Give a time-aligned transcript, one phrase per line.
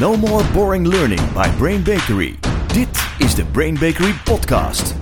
[0.00, 2.34] No more boring learning by Brain Bakery.
[2.72, 4.94] Dit is de Brain Bakery podcast.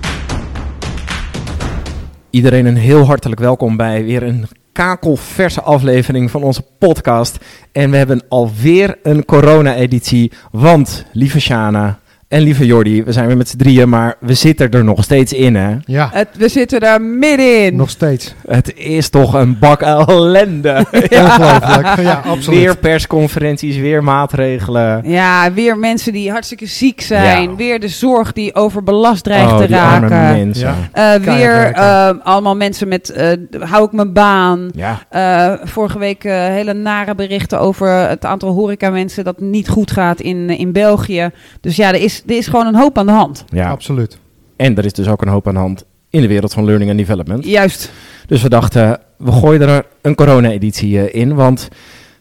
[2.29, 7.37] Iedereen een heel hartelijk welkom bij weer een kakelverse aflevering van onze podcast.
[7.71, 11.99] En we hebben alweer een corona-editie, want lieve Shana
[12.33, 15.33] en lieve Jordi, we zijn weer met z'n drieën, maar we zitten er nog steeds
[15.33, 15.75] in hè.
[15.85, 17.75] Ja, Het, we zitten daar middenin.
[17.75, 18.33] nog steeds.
[18.47, 20.85] Het is toch een bak ellende.
[21.21, 22.01] Ongelooflijk.
[22.01, 22.59] Ja, absoluut.
[22.59, 25.01] Weer persconferenties, weer maatregelen.
[25.05, 27.49] Ja, weer mensen die hartstikke ziek zijn.
[27.49, 27.55] Ja.
[27.55, 30.09] Weer de zorg die overbelast dreigt Oh, te raken.
[30.09, 30.67] mensen.
[30.67, 30.75] Ja.
[30.93, 31.13] Ja.
[31.15, 33.27] Eh, weer eh, allemaal mensen met eh,
[33.59, 34.69] hou ik mijn baan.
[34.75, 34.99] ja.
[35.09, 40.49] Eh, vorige week hele nare berichten over het aantal horecamensen dat niet goed gaat in,
[40.49, 41.29] in België.
[41.61, 43.45] Dus ja, er is, er is gewoon een hoop aan de hand.
[43.69, 44.17] Absoluut.
[44.55, 46.89] En er is dus ook een hoop aan de hand in de wereld van learning
[46.89, 47.45] and development.
[47.45, 47.91] Juist.
[48.27, 51.35] Dus we dachten, we gooien er een corona-editie eh, in.
[51.35, 51.67] Want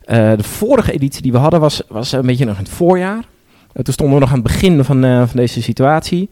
[0.04, 3.24] eh, de vorige editie die we hadden was, was een beetje nog in het voorjaar.
[3.72, 6.30] Eh, toen stonden we nog aan het begin van, eh, van deze situatie.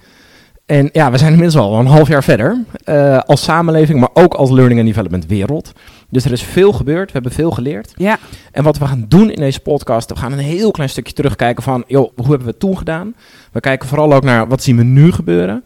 [0.66, 2.64] En ja, we zijn inmiddels al een half jaar verder.
[2.84, 5.72] eh, als samenleving, maar ook als learning and development wereld.
[6.11, 7.92] Dus er is veel gebeurd, we hebben veel geleerd.
[7.97, 8.19] Ja.
[8.53, 11.62] En wat we gaan doen in deze podcast, we gaan een heel klein stukje terugkijken
[11.62, 13.14] van, joh, hoe hebben we het toen gedaan?
[13.53, 15.64] We kijken vooral ook naar wat zien we nu gebeuren.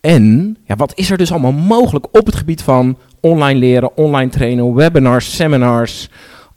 [0.00, 4.30] En ja, wat is er dus allemaal mogelijk op het gebied van online leren, online
[4.30, 6.08] trainen, webinars, seminars,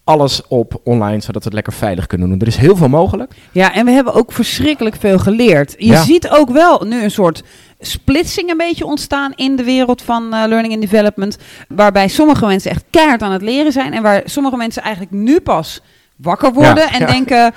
[0.06, 2.40] alles op online, zodat we het lekker veilig kunnen doen.
[2.40, 3.32] Er is heel veel mogelijk.
[3.52, 5.76] Ja, en we hebben ook verschrikkelijk veel geleerd.
[5.78, 6.04] Je Ja.
[6.04, 7.44] ziet ook wel nu een soort
[7.80, 11.38] splitsing een beetje ontstaan in de wereld van eh, learning and development.
[11.68, 13.94] Waarbij sommige mensen echt keihard aan het leren zijn.
[13.94, 15.82] En waar sommige mensen eigenlijk nu pas
[16.16, 17.06] wakker worden Ja, en ja.
[17.06, 17.54] denken...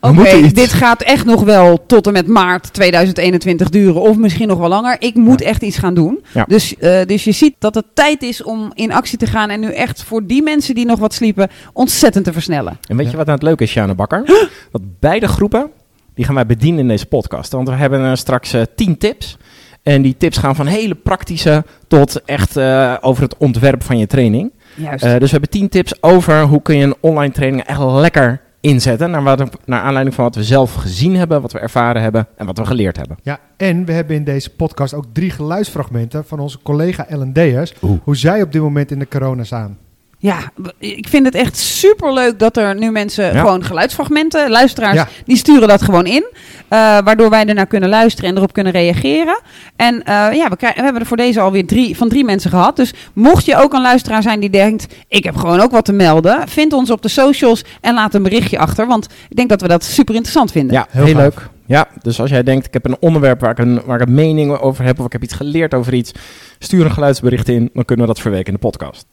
[0.00, 4.00] Oké, dit gaat echt nog wel tot en met maart 2021 duren.
[4.00, 4.96] Of misschien nog wel langer.
[4.98, 6.24] Ik moet echt iets gaan doen.
[6.34, 6.44] Ja.
[6.48, 9.50] Dus, eh, dus je ziet dat het tijd is om in actie te gaan.
[9.50, 12.78] En nu echt voor die mensen die nog wat sliepen ontzettend te versnellen.
[12.88, 13.10] En weet Ja.
[13.10, 14.48] je wat nou het leuke is, Sjane Bakker?
[14.72, 15.70] Dat beide groepen,
[16.14, 17.52] die gaan wij bedienen in deze podcast.
[17.52, 19.36] Want we hebben eh, straks eh, tien tips.
[19.82, 24.06] En die tips gaan van hele praktische tot echt eh, over het ontwerp van je
[24.06, 24.52] training.
[24.76, 25.04] Juist.
[25.04, 28.40] Eh, dus we hebben tien tips over hoe kun je een online training echt lekker
[28.60, 29.10] inzetten.
[29.10, 32.46] Naar, wat, naar aanleiding van wat we zelf gezien hebben, wat we ervaren hebben en
[32.46, 33.16] wat we geleerd hebben.
[33.22, 37.74] Ja, en we hebben in deze podcast ook drie geluidsfragmenten van onze collega L&D'ers.
[37.82, 38.00] Oeh.
[38.02, 39.78] Hoe zij op dit moment in de corona staan.
[40.26, 40.38] Ja,
[40.78, 43.40] ik vind het echt super leuk dat er nu mensen Ja.
[43.40, 45.08] gewoon geluidsfragmenten, luisteraars, Ja.
[45.24, 46.24] die sturen dat gewoon in.
[46.68, 49.40] eh, waardoor wij ernaar kunnen luisteren en erop kunnen reageren.
[49.76, 52.50] En eh, ja, we, krijgen, we hebben er voor deze alweer drie, van drie mensen
[52.50, 52.76] gehad.
[52.76, 55.92] Dus mocht je ook een luisteraar zijn die denkt, ik heb gewoon ook wat te
[55.92, 56.48] melden.
[56.48, 58.86] Vind ons op de socials en laat een berichtje achter.
[58.86, 60.74] Want ik denk dat we dat super interessant vinden.
[60.76, 61.48] Ja, Heel leuk.
[61.66, 64.14] Ja, dus als jij denkt, ik heb een onderwerp waar ik een, waar ik een
[64.14, 66.12] mening over heb, of ik heb iets geleerd over iets,
[66.58, 69.06] stuur een geluidsbericht in, dan kunnen we dat verwerken in de podcast.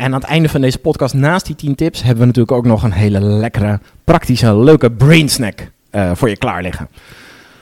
[0.00, 2.64] En aan het einde van deze podcast, naast die 10 tips, hebben we natuurlijk ook
[2.66, 6.88] nog een hele lekkere, praktische, leuke brain snack eh, voor je klaar liggen.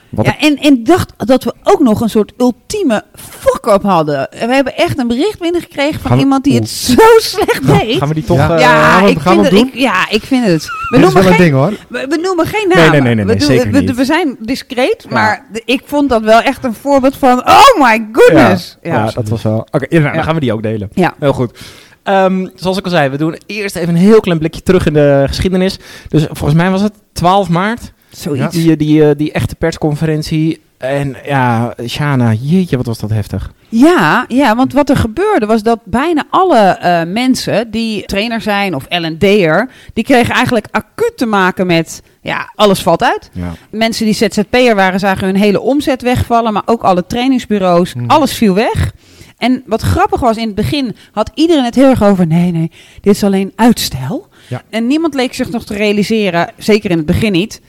[0.09, 4.27] Wat Ja, en, en dacht dat we ook nog een soort ultieme fuck-up hadden.
[4.29, 7.97] We hebben echt een bericht binnengekregen van we- iemand die het zo slecht deed.
[7.97, 8.37] gaan we die toch...
[8.37, 8.53] Ja.
[8.55, 9.67] eh, Ja, gaan we- ik gaan vind we het, doen?
[9.73, 10.63] ik, ja, ik vind het.
[10.63, 11.73] We Dit is noemen, een geen, ding hoor.
[11.89, 12.91] we, we noemen geen Nee, namen.
[12.91, 13.95] nee, nee, nee, we, nee, zeker we, niet.
[13.95, 15.13] we zijn discreet, Ja.
[15.13, 17.39] maar ik vond dat wel echt een voorbeeld van...
[17.49, 18.77] Oh my goodness.
[18.81, 19.67] Ja, Ja, dat was wel...
[19.71, 20.89] Oké, nou, dan gaan we die ook delen.
[20.93, 21.13] Ja.
[21.19, 21.59] Heel goed.
[22.09, 24.93] Ehm, zoals ik al zei, we doen eerst even een heel klein blikje terug in
[24.93, 25.79] de geschiedenis.
[26.07, 28.55] Dus volgens mij was het 12 maart, zoiets.
[28.55, 30.61] die, die, eh, die echte persconferentie.
[30.77, 33.51] En ja, Shana, jeetje, wat was dat heftig.
[33.69, 38.75] Ja, ja, want wat er gebeurde was dat bijna alle eh, mensen die trainer zijn
[38.75, 39.69] of L&D'er...
[39.93, 42.01] die kregen eigenlijk acuut te maken met...
[42.21, 43.29] Ja, alles valt uit.
[43.33, 43.53] Ja.
[43.71, 46.53] Mensen die ZZP'er waren, zagen hun hele omzet wegvallen.
[46.53, 47.93] Maar ook alle trainingsbureaus.
[47.93, 48.07] Hmm.
[48.09, 48.91] Alles viel weg.
[49.39, 52.27] En wat grappig was, in het begin had iedereen het heel erg over...
[52.27, 54.27] nee, nee, dit is alleen uitstel.
[54.47, 54.61] Ja.
[54.69, 57.61] En niemand leek zich nog te realiseren, zeker in het begin niet...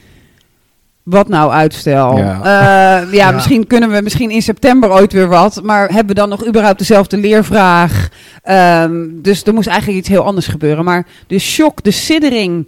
[1.02, 2.16] Wat nou uitstel?
[2.16, 2.40] Ja.
[2.44, 3.30] Ja, Ja.
[3.30, 5.60] misschien kunnen we misschien in september ooit weer wat.
[5.62, 8.08] Maar hebben we dan nog überhaupt dezelfde leervraag?
[8.42, 10.84] Ehm, dus er moest eigenlijk iets heel anders gebeuren.
[10.84, 12.66] Maar de shock, de siddering...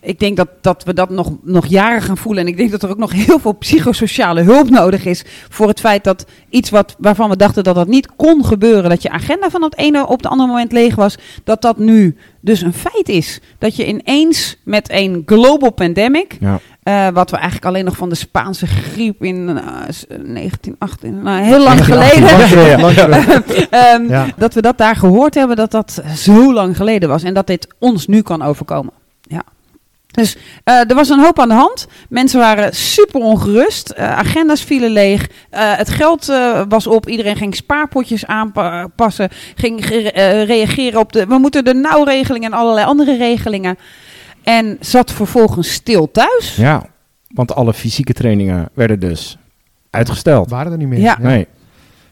[0.00, 2.42] Ik denk dat, dat we dat nog, nog jaren gaan voelen.
[2.42, 5.24] En ik denk dat er ook nog heel veel psychosociale hulp nodig is.
[5.48, 8.90] Voor het feit dat iets wat, waarvan we dachten dat dat niet kon gebeuren.
[8.90, 11.16] Dat je agenda van het ene op het andere moment leeg was.
[11.44, 13.40] Dat dat nu dus een feit is.
[13.58, 16.36] Dat je ineens met een global pandemic.
[16.40, 16.58] Ja.
[16.82, 21.42] eh, wat we eigenlijk alleen nog van de Spaanse griep in eh, s- 1918, nou,
[21.42, 23.08] heel lang 1918, geleden.
[23.10, 23.44] lang.
[23.70, 24.26] Ehm, Ja.
[24.36, 27.22] Dat we dat daar gehoord hebben, dat dat zo lang geleden was.
[27.22, 28.92] En dat dit ons nu kan overkomen.
[30.18, 31.86] Dus eh, er was een hoop aan de hand.
[32.08, 33.90] Mensen waren super ongerust.
[33.90, 35.28] Eh, agenda's vielen leeg.
[35.50, 37.08] Eh, het geld eh, was op.
[37.08, 39.28] Iedereen ging spaarpotjes aanpassen.
[39.54, 41.26] Ging ge- eh, reageren op de.
[41.26, 43.78] We moeten de nauwregeling en allerlei andere regelingen.
[44.42, 46.56] En zat vervolgens stil thuis.
[46.56, 46.82] Ja,
[47.28, 49.38] want alle fysieke trainingen werden dus
[49.90, 50.50] uitgesteld.
[50.50, 51.00] Waren er niet meer.
[51.00, 51.18] Ja.
[51.20, 51.46] Nee.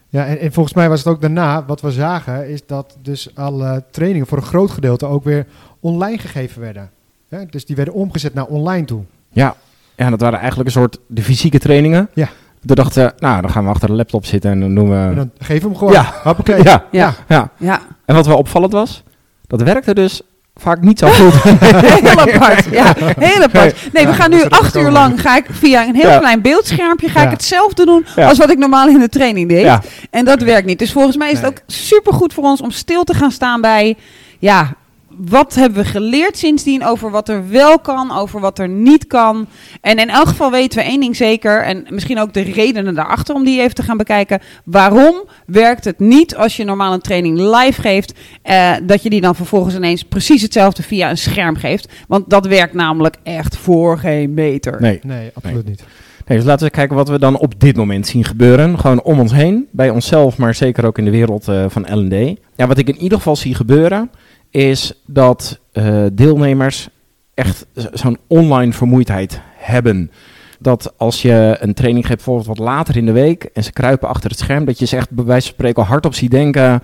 [0.09, 3.29] Ja, en, en volgens mij was het ook daarna, wat we zagen, is dat dus
[3.35, 5.47] alle trainingen voor een groot gedeelte ook weer
[5.81, 6.91] online gegeven werden.
[7.29, 9.03] Ja, dus die werden omgezet naar online toe.
[9.33, 9.55] Ja.
[9.97, 12.09] ja, dat waren eigenlijk een soort de fysieke trainingen.
[12.15, 12.29] Ja.
[12.67, 14.97] Toen dachten we, nou, dan gaan we achter de laptop zitten en dan doen we...
[14.97, 15.93] En dan geef hem gewoon.
[15.93, 16.15] Ja.
[16.23, 16.63] Hoppakee.
[16.63, 17.15] ja, Ja.
[17.29, 17.51] ja.
[17.59, 19.03] Ja, En wat wel opvallend was,
[19.47, 20.21] dat werkte dus
[20.55, 21.43] vaak niet zo goed.
[21.43, 22.65] heel apart.
[22.71, 23.93] Ja, heel apart.
[23.93, 26.19] Nee, we gaan nu acht uur lang, ga ik via een heel Ja.
[26.19, 29.61] klein beeldschermpje, ga ik hetzelfde doen als wat ik normaal in de training deed.
[29.63, 29.83] ja.
[30.11, 30.79] En dat werkt niet.
[30.79, 33.97] Dus volgens mij is het ook supergoed voor ons om stil te gaan staan bij,
[34.39, 34.75] ja,
[35.19, 39.47] wat hebben we geleerd sindsdien over wat er wel kan, over wat er niet kan.
[39.81, 43.35] En in elk geval weten we één ding zeker, en misschien ook de redenen daarachter
[43.35, 44.41] om die even te gaan bekijken.
[44.65, 45.15] Waarom
[45.47, 49.35] werkt het niet als je normaal een training live geeft, eh, dat je die dan
[49.35, 51.89] vervolgens ineens precies hetzelfde via een scherm geeft?
[52.09, 54.81] Want dat werkt namelijk echt voor geen meter.
[54.81, 55.01] Nee.
[55.03, 55.85] Nee, absoluut niet.
[56.27, 56.39] nee.
[56.39, 58.79] Dus laten we kijken wat we dan op dit moment zien gebeuren.
[58.79, 62.39] Gewoon om ons heen, bij onszelf, maar zeker ook in de wereld eh, van L&D.
[62.57, 64.11] Ja, wat ik in ieder geval zie gebeuren,
[64.57, 66.89] is dat eh, deelnemers
[67.35, 70.11] echt zo'n online vermoeidheid hebben.
[70.59, 74.09] Dat als je een training geeft, bijvoorbeeld wat later in de week, en ze kruipen
[74.09, 76.83] achter het scherm, dat je ze echt bij wijze van spreken al hardop ziet denken,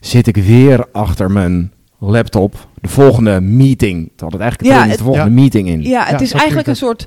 [0.00, 4.10] zit ik weer achter mijn laptop, de volgende meeting.
[4.16, 5.34] Terwijl het eigenlijk Ja, ja, de het- volgende ja.
[5.40, 5.82] meeting in.
[5.82, 7.06] Ja, het Ja, is eigenlijk een soort.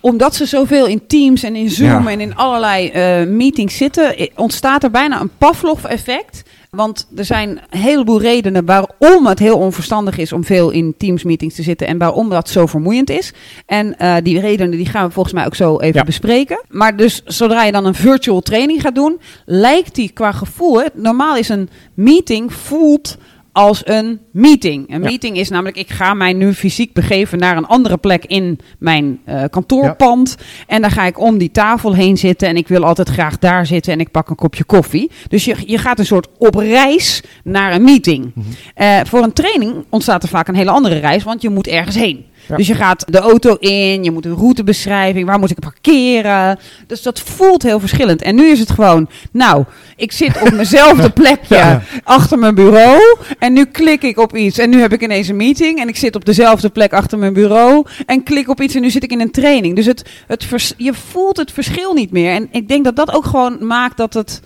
[0.00, 2.10] Omdat ze zoveel in Teams en in Zoom Ja.
[2.10, 6.42] en in allerlei eh, meetings zitten, ontstaat er bijna een Pavlov-effect.
[6.70, 11.54] Want er zijn een heleboel redenen waarom het heel onverstandig is om veel in Teams-meetings
[11.54, 13.32] te zitten en waarom dat zo vermoeiend is.
[13.66, 16.04] En eh, die redenen die gaan we volgens mij ook zo even Ja.
[16.04, 16.60] bespreken.
[16.68, 20.80] Maar dus zodra je dan een virtual training gaat doen, lijkt die qua gevoel.
[20.80, 23.16] Hè, normaal is een meeting voelt
[23.52, 24.88] als een meeting.
[24.94, 25.08] Een Ja.
[25.08, 29.20] meeting is namelijk, ik ga mij nu fysiek begeven naar een andere plek in mijn
[29.24, 30.36] eh, kantoorpand.
[30.66, 33.66] En dan ga ik om die tafel heen zitten en ik wil altijd graag daar
[33.66, 35.10] zitten en ik pak een kopje koffie.
[35.28, 38.32] Dus je, je gaat een soort op reis naar een meeting.
[38.34, 38.46] Mhm.
[38.74, 41.96] Eh, voor een training ontstaat er vaak een hele andere reis, want je moet ergens
[41.96, 42.24] heen.
[42.48, 42.56] Ja.
[42.56, 46.58] Dus je gaat de auto in, je moet een routebeschrijving, waar moet ik parkeren.
[46.86, 48.22] Dus dat voelt heel verschillend.
[48.22, 49.64] En nu is het gewoon, nou,
[49.96, 51.82] ik zit op mijnzelfde plekje Ja.
[52.04, 53.16] achter mijn bureau.
[53.38, 55.78] En nu klik ik op iets en nu heb ik ineens een meeting.
[55.80, 58.90] En ik zit op dezelfde plek achter mijn bureau en klik op iets en nu
[58.90, 59.76] zit ik in een training.
[59.76, 62.32] Dus het, het vers- je voelt het verschil niet meer.
[62.32, 64.40] En ik denk dat dat ook gewoon maakt dat het...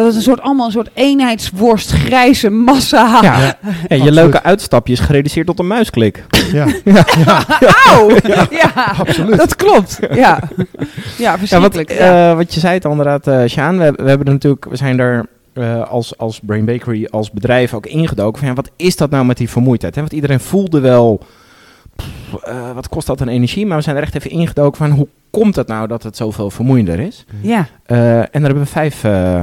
[0.00, 3.18] Dat het een soort, allemaal een soort eenheidsworst, grijze massa.
[3.22, 3.38] Ja.
[3.40, 4.14] Ja, je Absoluut.
[4.14, 6.24] leuke uitstapje is gereduceerd tot een muisklik.
[6.52, 6.66] Ja,
[7.86, 8.10] Auw!
[8.50, 9.36] Ja, absoluut.
[9.36, 9.98] dat klopt.
[10.00, 10.40] Ja, ja
[11.18, 11.92] Ja, wat, verschrikkelijk.
[11.92, 13.78] Ja, eh, wat je zei het inderdaad, eh Sjaan.
[13.78, 17.74] We, we hebben er natuurlijk, we zijn er eh, als, als Brain Bakery, als bedrijf
[17.74, 18.38] ook ingedoken.
[18.38, 19.94] Van, ja, wat is dat nou met die vermoeidheid?
[19.94, 20.00] Hè?
[20.00, 21.20] Want iedereen voelde wel,
[21.96, 23.66] pff, eh, wat kost dat aan energie?
[23.66, 26.50] Maar we zijn er echt even ingedoken van, hoe komt het nou dat het zoveel
[26.50, 27.24] vermoeiender is?
[27.40, 27.66] ja.
[27.86, 29.42] Eh, en daar hebben we vijf eh,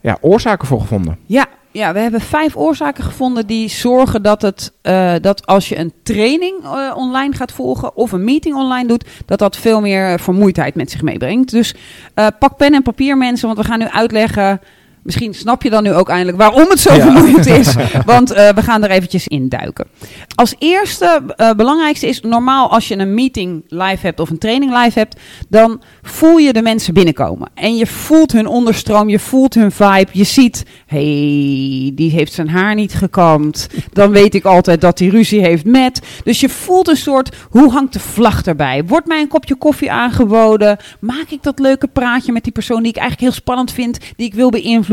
[0.00, 1.18] ja, oorzaken voor gevonden.
[1.26, 5.78] Ja, ja, we hebben vijf oorzaken gevonden die zorgen dat, het, eh, dat als je
[5.78, 10.20] een training eh, online gaat volgen of een meeting online doet, dat dat veel meer
[10.20, 11.50] vermoeidheid met zich meebrengt.
[11.50, 11.74] Dus
[12.14, 14.60] eh, pak pen en papier mensen, want we gaan nu uitleggen.
[15.02, 17.00] Misschien snap je dan nu ook eindelijk waarom het zo Ja.
[17.00, 17.74] vermoeiend is.
[18.04, 19.86] Want eh, we gaan er eventjes in duiken.
[20.34, 24.82] Als eerste, eh, belangrijkste is normaal als je een meeting live hebt of een training
[24.82, 25.16] live hebt,
[25.48, 27.50] dan voel je de mensen binnenkomen.
[27.54, 30.06] En je voelt hun onderstroom, je voelt hun vibe.
[30.12, 33.68] Je ziet, hey, die heeft zijn haar niet gekamd.
[33.92, 36.00] Dan weet ik altijd dat hij ruzie heeft met.
[36.24, 38.84] Dus je voelt een soort, hoe hangt de vlag erbij?
[38.84, 40.76] Wordt mij een kopje koffie aangeboden?
[41.00, 44.26] Maak ik dat leuke praatje met die persoon die ik eigenlijk heel spannend vind, die
[44.26, 44.87] ik wil beïnvloeden?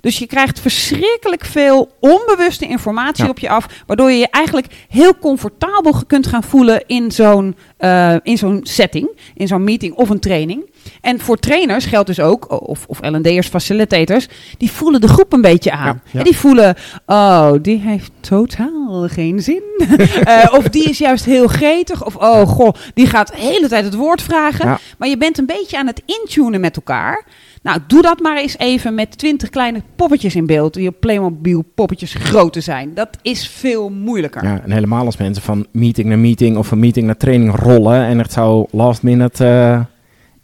[0.00, 3.30] Dus je krijgt verschrikkelijk veel onbewuste informatie Ja.
[3.30, 8.14] op je af, waardoor je je eigenlijk heel comfortabel kunt gaan voelen in zo'n eh,
[8.22, 10.70] in zo'n setting, in zo'n meeting of een training.
[11.00, 14.26] En voor trainers geldt dus ook, of, of L&D'ers, facilitators,
[14.58, 15.84] die voelen de groep een beetje aan.
[16.04, 16.18] Ja, ja.
[16.18, 16.74] En die voelen,
[17.06, 19.62] oh, die heeft totaal geen zin.
[20.24, 22.04] Eh, of die is juist heel gretig.
[22.04, 24.66] Of, oh, goh, die gaat de hele tijd het woord vragen.
[24.66, 24.78] Ja.
[24.98, 27.24] Maar je bent een beetje aan het intunen met elkaar.
[27.68, 30.74] Nou, doe dat maar eens even met twintig kleine poppetjes in beeld.
[30.74, 32.94] Die op Playmobil poppetjes groter zijn.
[32.94, 34.44] Dat is veel moeilijker.
[34.44, 38.04] Ja, en helemaal als mensen van meeting naar meeting of van meeting naar training rollen
[38.04, 39.80] en het zou last minute eh,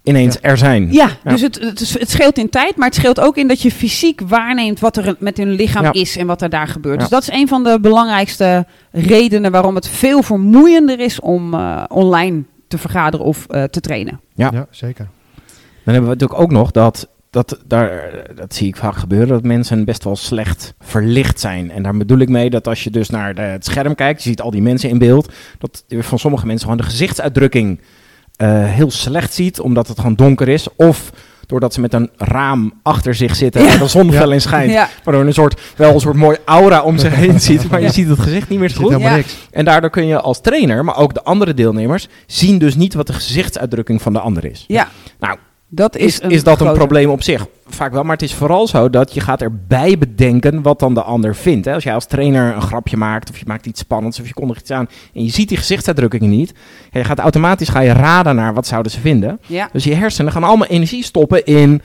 [0.03, 0.93] ineens er zijn.
[0.93, 1.31] Ja, Ja.
[1.31, 1.55] dus het,
[1.99, 5.17] het, scheelt in tijd, maar het scheelt ook in dat je fysiek waarneemt wat er
[5.19, 5.93] met hun lichaam Ja.
[5.93, 6.95] is en wat er daar gebeurt.
[6.95, 7.01] Ja.
[7.01, 11.85] Dus dat is een van de belangrijkste redenen waarom het veel vermoeiender is om eh,
[11.89, 14.21] online te vergaderen of eh, te trainen.
[14.35, 14.51] Ja.
[14.53, 15.09] Ja, zeker.
[15.85, 19.43] Dan hebben we natuurlijk ook nog dat dat, daar, dat zie ik vaak gebeuren, dat
[19.43, 21.71] mensen best wel slecht verlicht zijn.
[21.71, 24.29] En daar bedoel ik mee dat als je dus naar de, het scherm kijkt, je
[24.29, 27.81] ziet al die mensen in beeld, dat je van sommige mensen gewoon de gezichtsuitdrukking
[28.37, 30.67] eh, heel slecht ziet, omdat het gewoon donker is.
[30.77, 31.11] Of
[31.47, 33.69] doordat ze met een raam achter zich zitten Ja.
[33.69, 34.13] waar de zon Ja.
[34.19, 34.73] fel in schijnt.
[34.73, 34.89] Ja.
[35.05, 38.09] Waardoor een soort, wel een soort mooi aura om zich heen ziet, maar je ziet
[38.09, 39.01] het gezicht niet meer zo goed.
[39.01, 39.21] Ja.
[39.51, 43.07] En daardoor kun je als trainer, maar ook de andere deelnemers, zien dus niet wat
[43.07, 44.65] de gezichtsuitdrukking van de ander is.
[44.69, 44.89] Ja.
[45.19, 45.37] Nou,
[45.75, 47.47] Dat is, is, een is dat een probleem op zich?
[47.67, 51.03] Vaak wel, maar het is vooral zo dat je gaat erbij bedenken wat dan de
[51.03, 51.65] ander vindt.
[51.65, 51.75] Hè?
[51.75, 54.61] Als jij als trainer een grapje maakt of je maakt iets spannends of je kondigt
[54.61, 56.53] iets aan en je ziet die gezichtsuitdrukkingen niet,
[56.93, 59.41] je gaat automatisch ga je raden naar wat zouden ze vinden.
[59.47, 59.69] Ja.
[59.73, 61.83] Dus je hersenen gaan allemaal energie stoppen in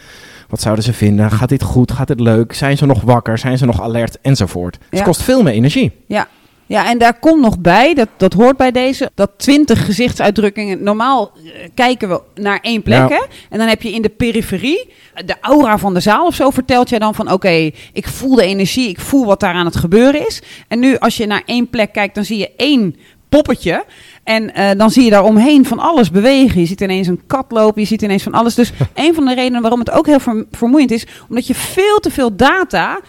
[0.50, 3.58] wat zouden ze vinden, gaat dit goed, gaat dit leuk, zijn ze nog wakker, zijn
[3.58, 4.74] ze nog alert enzovoort.
[4.80, 4.98] Dus Ja.
[4.98, 5.92] het kost veel meer energie.
[6.08, 6.28] Ja,
[6.70, 10.84] en daar komt nog bij, dat, dat hoort bij deze, dat 20 gezichtsuitdrukkingen.
[10.84, 13.08] Normaal eh, kijken we naar één plek, Ja.
[13.08, 13.24] hè?
[13.50, 16.50] En dan heb je in de periferie eh, de aura van de zaal of zo.
[16.50, 19.76] Vertelt jij dan van, oké, ik voel de energie, ik voel wat daar aan het
[19.76, 20.42] gebeuren is.
[20.68, 22.96] En nu, als je naar één plek kijkt, dan zie je één
[23.30, 23.86] poppetje.
[24.24, 26.60] En eh, dan zie je daar omheen van alles bewegen.
[26.60, 28.56] Je ziet ineens een kat lopen, je ziet ineens van alles.
[28.56, 32.00] Dus een van de redenen waarom het ook heel ver- vermoeiend is, omdat je veel
[32.00, 33.00] te veel data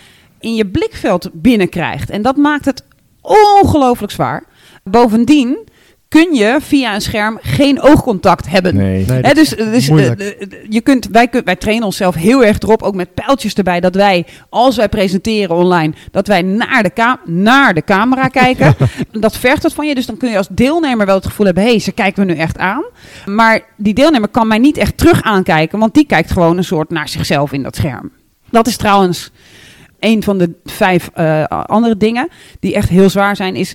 [0.40, 2.11] in je blikveld binnenkrijgt.
[2.11, 2.83] En dat maakt het
[3.23, 4.45] ongelooflijk zwaar.
[4.85, 5.69] Bovendien
[6.09, 8.77] kun je via een scherm geen oogcontact hebben.
[8.77, 9.05] Nee.
[9.07, 10.17] Nee, dus is dus eh, eh,
[10.69, 13.95] je kunt, wij, kun- wij trainen onszelf heel erg erop, ook met pijltjes erbij, dat
[13.95, 18.75] wij, als wij presenteren online, dat wij naar de, ka- naar de camera kijken.
[19.12, 21.65] dat vergt het van je, dus dan kun je als deelnemer wel het gevoel hebben,
[21.65, 22.85] hé, hey, ze kijken me nu echt aan.
[23.27, 26.91] Maar die deelnemer kan mij niet echt terug aankijken, want die kijkt gewoon een soort
[26.91, 28.11] naar zichzelf in dat scherm.
[28.50, 29.31] Dat is trouwens
[30.00, 32.28] een van de vijf eh, andere dingen
[32.61, 33.75] die echt heel zwaar zijn, is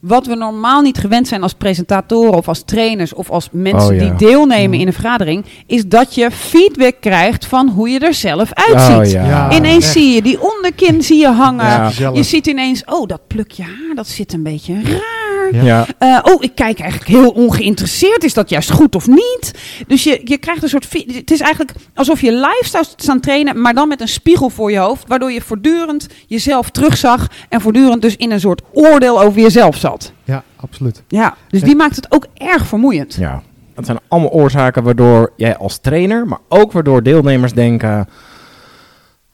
[0.00, 3.94] wat we normaal niet gewend zijn als presentatoren of als trainers of als mensen Oh,
[3.94, 4.00] ja.
[4.00, 8.50] die deelnemen in een vergadering, is dat je feedback krijgt van hoe je er zelf
[8.52, 8.96] uitziet.
[8.96, 9.26] Oh, ja.
[9.26, 9.52] Ja.
[9.52, 9.92] Ineens echt.
[9.92, 11.92] zie je die onderkin zie je hangen.
[12.14, 15.23] Je ziet ineens, oh, dat plukje haar, dat zit een beetje raar.
[15.52, 15.62] Ja.
[15.62, 15.86] Ja.
[15.98, 18.24] Eh, oh, ik kijk eigenlijk heel ongeïnteresseerd.
[18.24, 19.52] Is dat juist goed of niet?
[19.86, 20.92] Dus je, je krijgt een soort.
[21.06, 24.70] Het is eigenlijk alsof je live zou staan trainen, maar dan met een spiegel voor
[24.70, 25.08] je hoofd.
[25.08, 27.28] Waardoor je voortdurend jezelf terugzag.
[27.48, 30.12] En voortdurend dus in een soort oordeel over jezelf zat.
[30.24, 31.02] Ja, absoluut.
[31.08, 33.14] Ja, dus die maakt het ook erg vermoeiend.
[33.14, 33.42] Ja,
[33.74, 38.08] dat zijn allemaal oorzaken waardoor jij als trainer, maar ook waardoor deelnemers denken...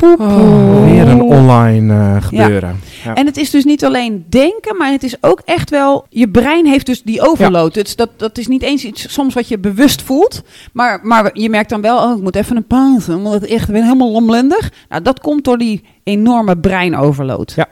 [0.00, 0.84] Poep, Oh.
[0.84, 2.80] weer een online eh, gebeuren.
[3.04, 3.14] Ja.
[3.14, 6.06] En het is dus niet alleen denken, maar het is ook echt wel.
[6.08, 7.96] Je brein heeft dus die overload.
[7.96, 10.42] Dat, dat is niet eens iets soms wat je bewust voelt.
[10.72, 13.20] Maar, maar je merkt dan wel, oh, ik moet even een pauze.
[13.22, 14.72] Want het echt weer helemaal omlendig.
[14.88, 17.52] Nou, dat komt door die enorme breinoverload.
[17.56, 17.66] Ja.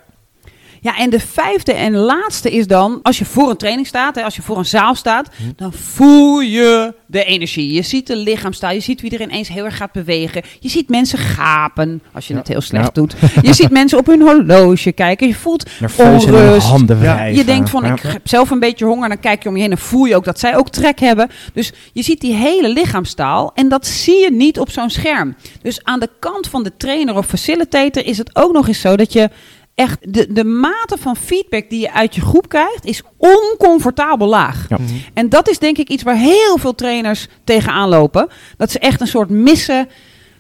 [0.81, 4.23] Ja, en de vijfde en laatste is dan, als je voor een training staat, hè,
[4.23, 7.73] als je voor een zaal staat, dan voel je de energie.
[7.73, 10.43] Je ziet de lichaamstaal, je ziet wie er ineens heel erg gaat bewegen.
[10.61, 12.39] Je ziet mensen gapen, als je Ja.
[12.39, 12.91] het heel slecht Ja.
[12.93, 13.15] doet.
[13.43, 15.27] Je ziet mensen op hun horloge kijken.
[15.27, 16.67] Je voelt Nerveus onrust.
[16.67, 17.37] handen wrijven.
[17.39, 19.09] je denkt van, ik heb zelf een beetje honger.
[19.09, 21.31] Dan kijk je om je heen en voel je ook dat zij ook trek hebben.
[21.53, 23.51] Dus je ziet die hele lichaamstaal.
[23.55, 25.37] En dat zie je niet op zo'n scherm.
[25.63, 28.97] Dus aan de kant van de trainer of facilitator is het ook nog eens zo
[28.97, 29.31] dat je
[29.79, 34.67] echt de, de mate van feedback die je uit je groep krijgt, is oncomfortabel laag.
[34.69, 34.77] Ja.
[34.79, 34.95] Mhm.
[35.15, 38.29] En dat is denk ik iets waar heel veel trainers tegenaan lopen.
[38.57, 39.89] Dat ze echt een soort missen.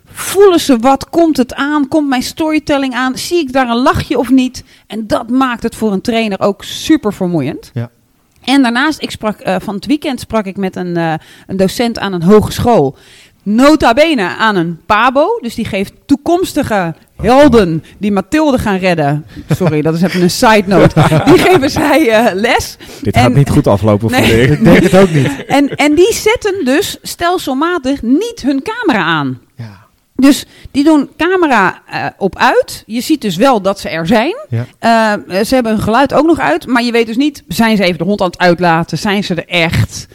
[0.04, 1.08] Voelen ze wat?
[1.08, 1.88] Komt het aan?
[1.88, 3.18] Komt mijn storytelling aan?
[3.18, 4.64] Zie ik daar een lachje of niet?
[4.86, 7.70] En dat maakt het voor een trainer ook super vermoeiend.
[7.74, 7.90] Ja.
[8.44, 11.14] En daarnaast, ik sprak, eh, van het weekend sprak ik met een, eh,
[11.46, 12.96] een docent aan een hogeschool.
[13.54, 15.38] Nota bene aan een pabo.
[15.40, 19.26] Dus die geeft toekomstige helden die Mathilde gaan redden.
[19.56, 21.22] Sorry, dat is even een side note.
[21.24, 22.76] Die geven zij eh, les.
[23.02, 24.50] Dit En- gaat niet goed aflopen voor ik.
[24.50, 25.30] Ik denk het ook niet.
[25.46, 29.40] En, en die zetten dus stelselmatig niet hun camera aan.
[29.56, 29.86] Ja.
[30.16, 32.82] Dus die doen camera eh, op uit.
[32.86, 34.34] Je ziet dus wel dat ze er zijn.
[34.48, 34.66] Ja.
[34.78, 36.66] Eh, ze hebben hun geluid ook nog uit.
[36.66, 38.98] Maar je weet dus niet, zijn ze even de hond aan het uitlaten?
[38.98, 40.06] Zijn ze er echt?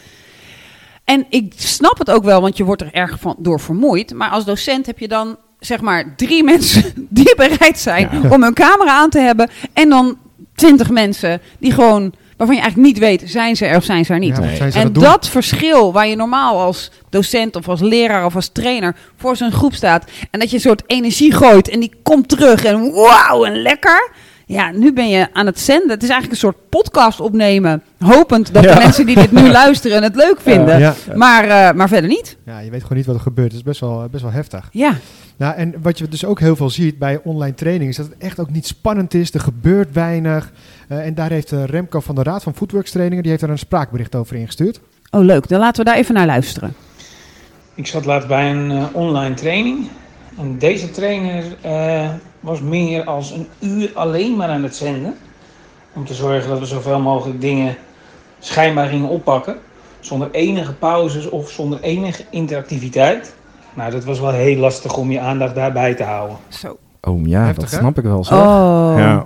[1.04, 4.14] En ik snap het ook wel, want je wordt er erg van, door vermoeid.
[4.14, 8.28] Maar als docent heb je dan zeg maar drie mensen die bereid zijn Ja.
[8.30, 9.50] om hun camera aan te hebben.
[9.72, 10.18] En dan
[10.54, 14.12] twintig mensen die gewoon, waarvan je eigenlijk niet weet, zijn ze er of zijn ze
[14.12, 14.28] er niet.
[14.28, 14.56] Ja, wat Nee.
[14.56, 15.30] zijn ze En dat, doen?
[15.30, 19.74] verschil waar je normaal als docent of als leraar of als trainer voor zo'n groep
[19.74, 20.04] staat.
[20.30, 24.10] En dat je een soort energie gooit en die komt terug en wauw en lekker.
[24.46, 25.90] Ja, nu ben je aan het zenden.
[25.90, 27.82] Het is eigenlijk een soort podcast opnemen.
[27.98, 28.74] Hopend dat Ja.
[28.74, 30.78] de mensen die dit nu luisteren het leuk vinden.
[30.78, 30.94] Ja.
[31.14, 32.36] Maar, eh, maar verder niet.
[32.44, 33.48] ja, je weet gewoon niet wat er gebeurt.
[33.48, 34.68] Het is best wel, best wel heftig.
[34.72, 34.94] Ja,
[35.36, 38.14] Nou, en wat je dus ook heel veel ziet bij online training is dat het
[38.18, 39.34] echt ook niet spannend is.
[39.34, 40.52] Er gebeurt weinig.
[40.88, 43.50] Eh, en daar heeft eh, Remco van de Raad van Footworks Trainingen, die heeft er
[43.50, 44.80] een spraakbericht over ingestuurd.
[45.10, 45.48] oh leuk.
[45.48, 46.74] Dan laten we daar even naar luisteren.
[47.74, 49.88] Ik zat laatst bij een online training.
[50.38, 52.08] En deze trainer eh,
[52.44, 55.16] was meer als een uur alleen maar aan het zenden.
[55.92, 57.76] Om te zorgen dat we zoveel mogelijk dingen
[58.38, 59.56] schijnbaar gingen oppakken.
[60.00, 63.34] Zonder enige pauzes of zonder enige interactiviteit.
[63.74, 66.36] Nou, dat was wel heel lastig om je aandacht daarbij te houden.
[66.48, 66.78] Zo.
[67.00, 67.78] Oh ja, Heftig, dat hè?
[67.78, 68.34] snap ik wel zo.
[68.34, 68.94] Oh.
[68.96, 69.24] Ja.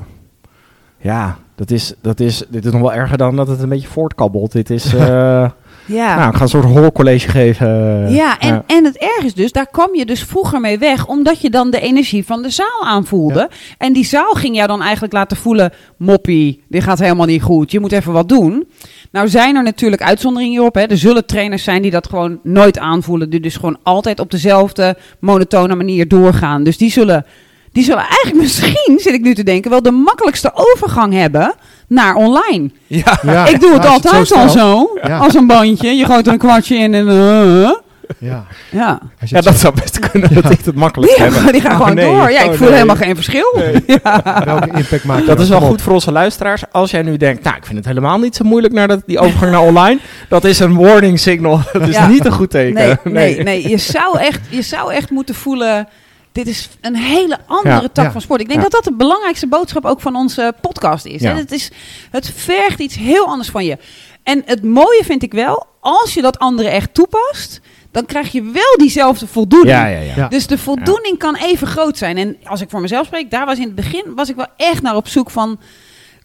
[0.98, 3.88] Ja, dat is, dat is, dit is nog wel erger dan dat het een beetje
[3.88, 4.52] voortkabbelt.
[4.52, 5.50] Dit is, eh,
[5.88, 6.16] Ja.
[6.16, 7.66] nou, ik ga een soort hoorcollege geven.
[8.12, 11.40] Ja, en, en het erg is dus, daar kwam je dus vroeger mee weg, omdat
[11.40, 13.50] je dan de energie van de zaal aanvoelde.
[13.78, 17.71] En die zaal ging jou dan eigenlijk laten voelen, moppie, dit gaat helemaal niet goed,
[17.71, 18.66] je moet even wat doen.
[19.11, 20.75] Nou zijn er natuurlijk uitzonderingen hierop.
[20.75, 20.83] Hè.
[20.83, 24.97] Er zullen trainers zijn die dat gewoon nooit aanvoelen, die dus gewoon altijd op dezelfde
[25.21, 26.64] monotone manier doorgaan.
[26.64, 27.25] Dus die zullen,
[27.72, 31.54] die zullen eigenlijk misschien, zit ik nu te denken, wel de makkelijkste overgang hebben
[31.88, 32.70] naar online.
[32.87, 33.18] Ja.
[33.22, 35.18] Ja, ik doe het altijd zo al zo, Ja.
[35.18, 35.88] als een bandje.
[35.96, 37.08] Je gooit er een kwartje in en...
[37.08, 37.70] eh,
[38.18, 38.44] Ja.
[38.70, 38.98] ja.
[39.20, 41.52] Als je ja, het dat zo- zou best kunnen dat ik het makkelijk Die, heb.
[41.52, 42.04] die gaan Oh, gewoon nee.
[42.04, 42.30] door.
[42.30, 42.72] Ja, ik Oh, voel nee.
[42.75, 43.56] helemaal geen verschil.
[44.02, 44.42] Ja.
[44.44, 45.66] welke impact maakt Dat is wel op.
[45.68, 46.62] goed voor onze luisteraars.
[46.72, 49.18] Als jij nu denkt, nou, ik vind het helemaal niet zo moeilijk naar dat, die
[49.18, 49.98] overgang naar online.
[50.28, 51.60] Dat is een warning signal.
[51.72, 52.06] Dat is Ja.
[52.06, 52.75] niet een goed teken.
[53.04, 53.68] Nee, nee, nee.
[53.68, 55.88] Je, zou echt, je zou echt moeten voelen...
[56.32, 57.88] Dit is een hele andere Ja.
[57.92, 58.11] tak Ja.
[58.12, 58.40] van sport.
[58.40, 58.68] Ik denk Ja.
[58.68, 61.23] dat dat de belangrijkste boodschap ook van onze podcast is.
[61.23, 61.32] Hè?
[61.35, 61.70] Het, is
[62.11, 63.78] het vergt iets heel anders van je.
[64.23, 67.61] En het mooie vind ik wel, als je dat andere echt toepast...
[67.90, 69.76] dan krijg je wel diezelfde voldoening.
[69.76, 70.28] Ja, ja, ja.
[70.28, 72.16] Dus de voldoening kan even groot zijn.
[72.16, 74.82] En als ik voor mezelf spreek, daar was in het begin was ik wel echt
[74.82, 75.58] naar op zoek van.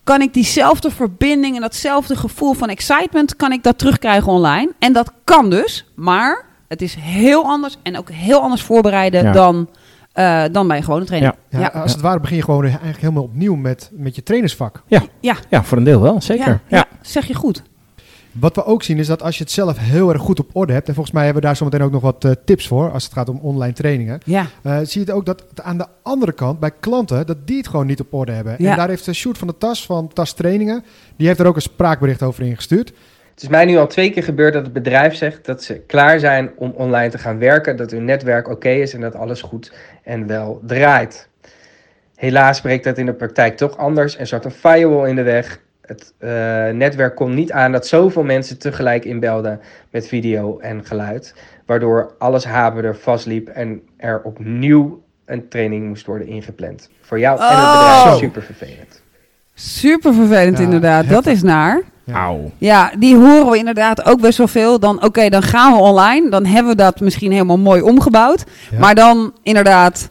[0.03, 4.71] Kan ik diezelfde verbinding en datzelfde gevoel van excitement, kan ik dat terugkrijgen online?
[4.79, 9.69] En dat kan dus, maar het is heel anders en ook heel anders voorbereiden dan,
[10.13, 11.33] eh, dan bij een gewone training.
[11.49, 11.67] Ja, Ja.
[11.67, 14.83] Als het ware begin je gewoon eigenlijk helemaal opnieuw met, met je trainersvak.
[14.87, 15.03] Ja.
[15.49, 16.47] Ja, voor een deel wel, zeker.
[16.47, 17.63] Ja, Ja, ja, zeg je goed.
[18.31, 20.73] Wat we ook zien is dat als je het zelf heel erg goed op orde
[20.73, 23.03] hebt, en volgens mij hebben we daar zometeen ook nog wat eh, tips voor als
[23.03, 25.85] het gaat om online trainingen, Ja, eh, zie je het ook dat het aan de
[26.03, 28.55] andere kant bij klanten dat die het gewoon niet op orde hebben.
[28.57, 28.71] Ja.
[28.71, 30.83] En daar heeft de Sjoerd van de Tas van Tas Trainingen,
[31.15, 32.93] die heeft er ook een spraakbericht over ingestuurd.
[33.33, 36.19] Het is mij nu al twee keer gebeurd dat het bedrijf zegt dat ze klaar
[36.19, 39.73] zijn om online te gaan werken, dat hun netwerk oké is en dat alles goed
[40.03, 41.29] en wel draait.
[42.15, 45.59] Helaas breekt dat in de praktijk toch anders en zat een firewall in de weg.
[45.81, 46.29] Het eh,
[46.69, 51.33] netwerk kon niet aan dat zoveel mensen tegelijk inbelden met video en geluid,
[51.65, 56.89] waardoor alles haperde, vastliep en er opnieuw een training moest worden ingepland.
[57.01, 58.01] Voor jou en het Oh.
[58.01, 59.01] bedrijf super vervelend.
[59.53, 61.09] super vervelend Ja, inderdaad.
[61.09, 61.81] Dat is naar.
[62.05, 62.35] Ja.
[62.57, 64.79] Ja, die horen we inderdaad ook best wel veel.
[64.79, 66.29] Dan, oké, dan gaan we online.
[66.29, 68.43] Dan hebben we dat misschien helemaal mooi omgebouwd.
[68.71, 68.79] Ja.
[68.79, 70.07] Maar dan inderdaad,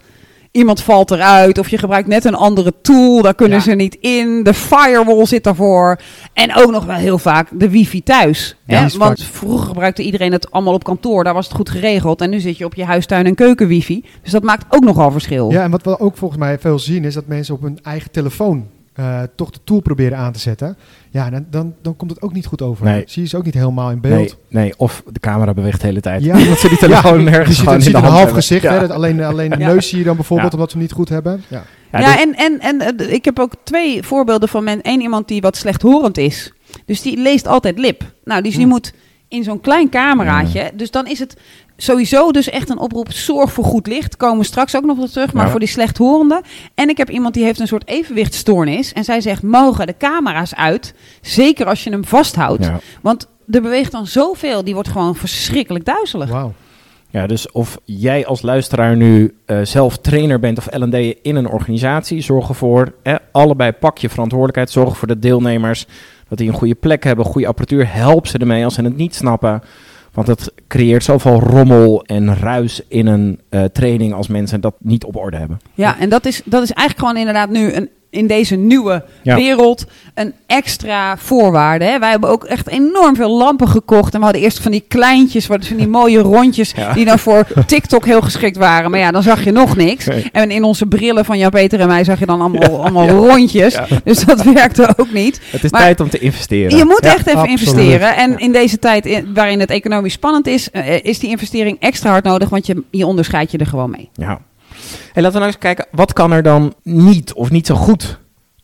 [0.51, 1.57] iemand valt eruit.
[1.57, 3.21] Of je gebruikt net een andere tool.
[3.21, 3.63] Daar kunnen Ja.
[3.63, 4.43] ze niet in.
[4.43, 5.99] De firewall zit daarvoor.
[6.33, 8.55] En ook nog wel heel vaak de wifi thuis.
[8.65, 8.97] Ja, hè?
[8.97, 11.23] Want vroeger gebruikte iedereen het allemaal op kantoor.
[11.23, 12.21] Daar was het goed geregeld.
[12.21, 14.05] En nu zit je op je huistuin- en keukenwifi.
[14.21, 15.51] Dus dat maakt ook nogal verschil.
[15.51, 18.11] Ja, en wat we ook volgens mij veel zien is dat mensen op hun eigen
[18.11, 20.77] telefoon eh, toch de tool proberen aan te zetten.
[21.11, 22.85] Ja, dan, dan, dan komt het ook niet goed over.
[22.85, 23.03] Nee.
[23.05, 24.37] Zie je ze ook niet helemaal in beeld.
[24.49, 26.23] Nee, nee, of de camera beweegt de hele tijd.
[26.23, 26.37] Ja.
[26.41, 28.25] Omdat ze die telefoon ja, nergens ziet, gewoon je in ziet de een hand half
[28.25, 28.43] hebben.
[28.43, 28.73] gezicht, Ja.
[28.73, 29.67] hè, dat alleen, alleen de Ja.
[29.67, 30.57] neus zie je dan bijvoorbeeld, Ja.
[30.57, 31.43] omdat we hem niet goed hebben.
[31.47, 31.63] Ja.
[31.91, 34.79] Ja, Ja, en, en, en eh, ik heb ook twee voorbeelden van men.
[34.81, 36.53] Eén iemand die wat slechthorend is.
[36.85, 38.03] Dus die leest altijd lip.
[38.23, 38.69] Nou, dus die Hm.
[38.69, 38.93] moet
[39.27, 40.71] in zo'n klein cameraatje.
[40.75, 41.37] Dus dan is het
[41.77, 43.11] sowieso dus echt een oproep.
[43.11, 44.17] Zorg voor goed licht.
[44.17, 45.33] Komen we straks ook nog op terug.
[45.33, 45.51] Maar Ja.
[45.51, 46.41] voor die slechthorenden.
[46.75, 48.93] En ik heb iemand die heeft een soort evenwichtstoornis.
[48.93, 50.93] En zij zegt, mogen de camera's uit.
[51.21, 52.65] Zeker als je hem vasthoudt.
[52.65, 52.79] Ja.
[53.01, 54.63] Want er beweegt dan zoveel.
[54.63, 56.29] Die wordt gewoon verschrikkelijk duizelig.
[56.29, 56.53] Wauw.
[57.09, 61.47] Ja, dus of jij als luisteraar nu eh, zelf trainer bent of L&D in een
[61.47, 65.85] organisatie, zorg ervoor, eh, allebei pak je verantwoordelijkheid, zorg ervoor dat deelnemers,
[66.27, 69.15] dat die een goede plek hebben, goede apparatuur, help ze ermee als ze het niet
[69.15, 69.61] snappen.
[70.13, 75.03] Want het creëert zoveel rommel en ruis in een eh, training als mensen dat niet
[75.03, 75.59] op orde hebben.
[75.73, 79.35] Ja, en dat is, dat is eigenlijk gewoon inderdaad nu een, in deze nieuwe Ja.
[79.35, 81.85] wereld een extra voorwaarde.
[81.85, 81.99] Hè?
[81.99, 84.13] Wij hebben ook echt enorm veel lampen gekocht.
[84.13, 86.93] En we hadden eerst van die kleintjes, van die mooie rondjes, Ja.
[86.93, 88.91] die nou voor TikTok heel geschikt waren.
[88.91, 90.05] Maar ja, dan zag je nog niks.
[90.05, 90.29] Nee.
[90.31, 93.77] En in onze brillen van Jan-Peter en mij zag je dan allemaal, allemaal rondjes.
[94.03, 95.39] Dus dat werkte ook niet.
[95.49, 96.77] Het is Maar- tijd om te investeren.
[96.77, 97.59] Je moet echt even absoluut.
[97.59, 98.15] investeren.
[98.15, 102.09] En in deze tijd in- waarin het economisch spannend is, eh, is die investering extra
[102.09, 102.49] hard nodig.
[102.49, 104.09] Want je, je onderscheidt je er gewoon mee.
[104.13, 104.39] Ja.
[105.13, 108.19] Hey, laten we nou eens kijken, wat kan er dan niet of niet zo goed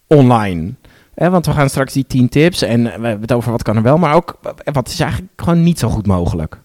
[0.08, 0.73] online?
[1.15, 3.82] Want we gaan straks die 10 tips en we hebben het over wat kan er
[3.82, 6.58] wel, maar ook eh, wat is eigenlijk gewoon niet zo goed mogelijk.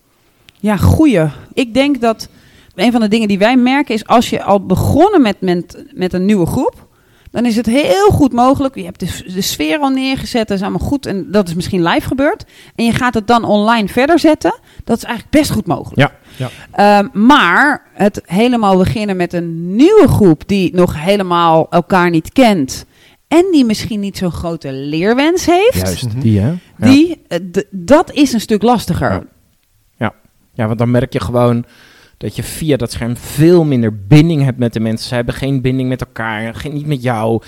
[0.60, 1.26] Ja, goeie.
[1.52, 2.28] Ik denk dat
[2.74, 6.12] een van de dingen die wij merken is als je al begonnen met, met, met
[6.12, 6.86] een nieuwe groep,
[7.34, 8.74] dan is het heel goed mogelijk.
[8.74, 11.06] Je hebt de, de sfeer al neergezet, dat is allemaal goed.
[11.06, 12.44] En dat is misschien live gebeurd.
[12.74, 14.54] En je gaat het dan online verder zetten.
[14.84, 15.98] Dat is eigenlijk best goed mogelijk.
[16.00, 16.12] Ja.
[16.36, 16.48] Ja.
[16.72, 22.84] Ehm, maar het helemaal beginnen met een nieuwe groep die nog helemaal elkaar niet kent.
[23.28, 25.74] En die misschien niet zo'n grote leerwens heeft.
[25.80, 26.20] Juist, Mhm.
[26.20, 26.48] die hè.
[26.48, 26.58] Ja.
[26.76, 29.10] Die, eh, d- dat is een stuk lastiger.
[29.98, 30.12] Ja.
[30.54, 31.64] Ja, want dan merk je gewoon
[32.16, 35.08] dat je via dat scherm veel minder binding hebt met de mensen.
[35.08, 37.42] Ze hebben geen binding met elkaar, geen, niet met jou.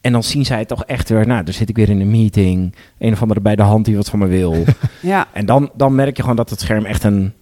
[0.00, 2.74] En dan zien zij toch echt weer, nou, dan zit ik weer in een meeting.
[2.98, 4.64] Een of andere bij de hand die wat van me wil.
[5.00, 5.28] Ja.
[5.32, 7.32] en dan, dan merk je gewoon dat het scherm echt een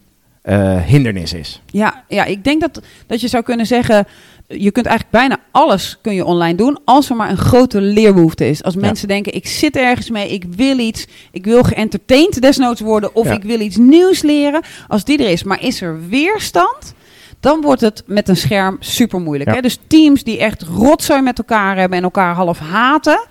[0.41, 1.61] eh, hindernis is.
[1.65, 4.07] Ja, ja, ik denk dat, dat je zou kunnen zeggen...
[4.47, 6.79] je kunt eigenlijk bijna alles kun je online doen...
[6.85, 8.63] als er maar een grote leerbehoefte is.
[8.63, 8.79] Als Ja.
[8.79, 11.07] mensen denken, ik zit ergens mee, ik wil iets...
[11.31, 13.15] ik wil geëntertained desnoods worden...
[13.15, 13.33] of Ja.
[13.33, 14.61] ik wil iets nieuws leren.
[14.87, 16.93] Als die er is, maar is er weerstand...
[17.39, 19.49] dan wordt het met een scherm super moeilijk.
[19.49, 19.55] Ja.
[19.55, 19.61] Hè?
[19.61, 21.97] Dus teams die echt rotzooi met elkaar hebben...
[21.97, 23.25] en elkaar half haten...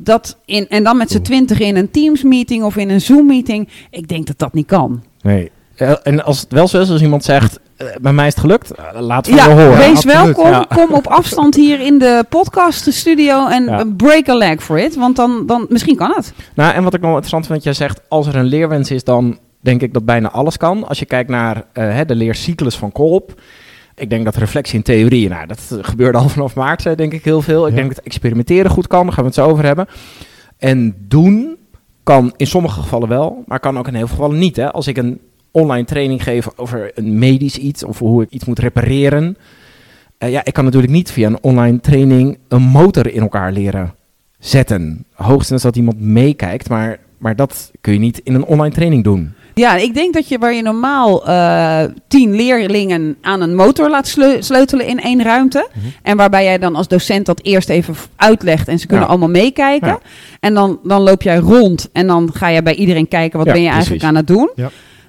[0.00, 3.68] Dat in, en dan met z'n twintig in een Teams-meeting of in een Zoom-meeting.
[3.90, 5.02] Ik denk dat dat niet kan.
[5.22, 5.50] Nee.
[5.76, 7.58] Eh, en als het wel zo is, als iemand zegt,
[8.00, 9.76] bij mij is het gelukt, eh, laat van Ja, horen.
[9.76, 10.14] wees absoluut.
[10.16, 10.46] welkom.
[10.50, 10.66] Ja.
[10.74, 13.84] Kom op afstand hier in de podcaststudio en Ja.
[13.96, 14.96] break a leg for it.
[14.96, 16.32] Want dan, dan misschien kan het.
[16.54, 19.38] Nou, en wat ik nog interessant vind, jij zegt, als er een leerwens is, dan
[19.60, 20.86] denk ik dat bijna alles kan.
[20.88, 23.40] Als je kijkt naar eh, hè, de leercyclus van Kolp.
[23.94, 27.12] Ik denk dat reflectie in theorie, nou, dat eh, gebeurde al vanaf maart, eh, denk
[27.12, 27.66] ik heel veel.
[27.66, 27.78] Ik Ja.
[27.80, 29.86] denk dat experimenteren goed kan, daar gaan we het zo over hebben.
[30.58, 31.56] En doen
[32.02, 34.56] kan in sommige gevallen wel, maar kan ook in heel veel gevallen niet.
[34.56, 34.72] Hè?
[34.72, 35.20] Als ik een
[35.60, 39.36] online training geef over een medisch iets of hoe ik iets moet repareren.
[40.18, 43.94] eh, ja, ik kan natuurlijk niet via een online training een motor in elkaar leren
[44.38, 45.04] zetten.
[45.14, 49.32] Hoogstens dat iemand meekijkt, maar, maar dat kun je niet in een online training doen.
[49.54, 54.06] Ja, ik denk dat je waar je normaal eh, tien leerlingen aan een motor laat
[54.08, 55.68] sleu- sleutelen in één ruimte.
[55.74, 55.86] Mhm.
[56.02, 59.10] En waarbij jij dan als docent dat eerst even uitlegt en ze kunnen Ja.
[59.10, 59.88] allemaal meekijken.
[59.88, 59.98] Ja.
[60.40, 63.52] En dan, dan loop jij rond en dan ga je bij iedereen kijken wat Ja,
[63.52, 64.50] ben je eigenlijk aan het doen.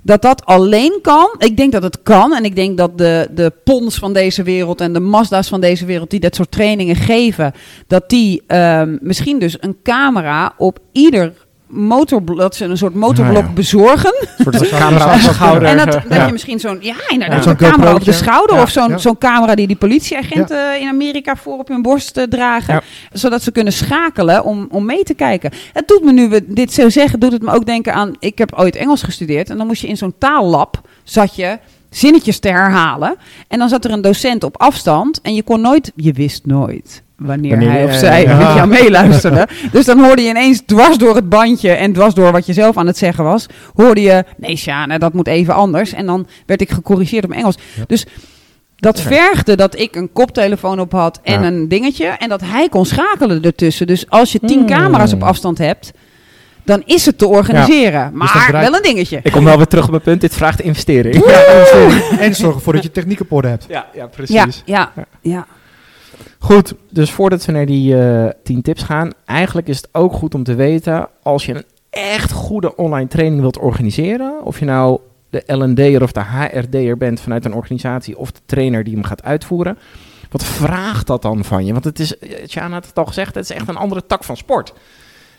[0.10, 1.36] Dat dat alleen kan.
[1.38, 2.34] Ik denk dat het kan.
[2.34, 5.86] En ik denk dat de, de Pons van deze wereld en de Mazda's van deze
[5.86, 7.54] wereld die dat soort trainingen geven,
[7.88, 11.34] dat die ehm, misschien dus een camera op ieder
[11.70, 13.54] motorblok, dat ze een soort motorblok Nou ja.
[13.54, 14.14] bezorgen.
[14.38, 15.68] Een soort camera op de zou schouder.
[15.68, 16.26] En dat, eh, dat ja.
[16.26, 17.44] je misschien zo'n, ja, inderdaad, Ja.
[17.44, 18.56] Zo'n camera op de schouder.
[18.56, 18.98] Ja, Of zo'n ja.
[18.98, 22.74] zo'n camera die die politieagenten in Amerika voor op hun borst eh, dragen.
[22.74, 22.82] Ja.
[23.12, 25.52] Zodat ze kunnen schakelen om, om mee te kijken.
[25.74, 28.16] Het doet me nu we dit zo zeggen, doet het me ook denken aan...
[28.20, 32.40] Ik heb ooit Engels gestudeerd en dan moest je in zo'n taallab, zat je zinnetjes
[32.40, 33.16] te herhalen.
[33.48, 37.04] En dan zat er een docent op afstand en je kon nooit, je wist nooit
[37.20, 38.38] wanneer, Wanneer hij of zij ja.
[38.38, 39.48] met jou meeluisterde.
[39.72, 42.78] dus dan hoorde je ineens dwars door het bandje en dwars door wat je zelf
[42.78, 45.94] aan het zeggen was, hoorde je, nee Sjane, dat moet even anders.
[45.94, 47.58] En dan werd ik gecorrigeerd op Engels.
[47.76, 47.84] Ja.
[47.88, 48.06] Dus
[48.76, 49.04] dat Ja.
[49.06, 51.48] vergde dat ik een koptelefoon op had en Ja.
[51.48, 52.06] een dingetje.
[52.06, 53.88] En dat hij kon schakelen ertussen.
[53.88, 54.68] Dus als je tien Hmm.
[54.68, 55.92] camera's op afstand hebt,
[56.64, 58.10] dan is het te organiseren.
[58.10, 59.20] Dus Maar draait- wel een dingetje.
[59.24, 61.16] Ik kom wel weer terug op mijn punt, dit vraagt investering.
[61.16, 62.20] Ja, investering.
[62.20, 63.66] en zorg ervoor dat je techniek op orde hebt.
[63.70, 64.36] Ja, ja Ja, precies.
[64.66, 65.06] ja, Ja.
[65.22, 65.46] ja.
[66.40, 70.36] Goed, dus voordat we naar die eh 10 tips gaan, eigenlijk is het ook goed
[70.36, 75.00] om te weten, als je een echt goede online training wilt organiseren, of je nou
[75.30, 79.24] de L&D'er of de HRD'er bent vanuit een organisatie, of de trainer die hem gaat
[79.24, 79.78] uitvoeren,
[80.30, 81.72] wat vraagt dat dan van je?
[81.72, 84.24] Want het is, eh, Sjaan had het al gezegd, het is echt een andere tak
[84.24, 84.74] van sport.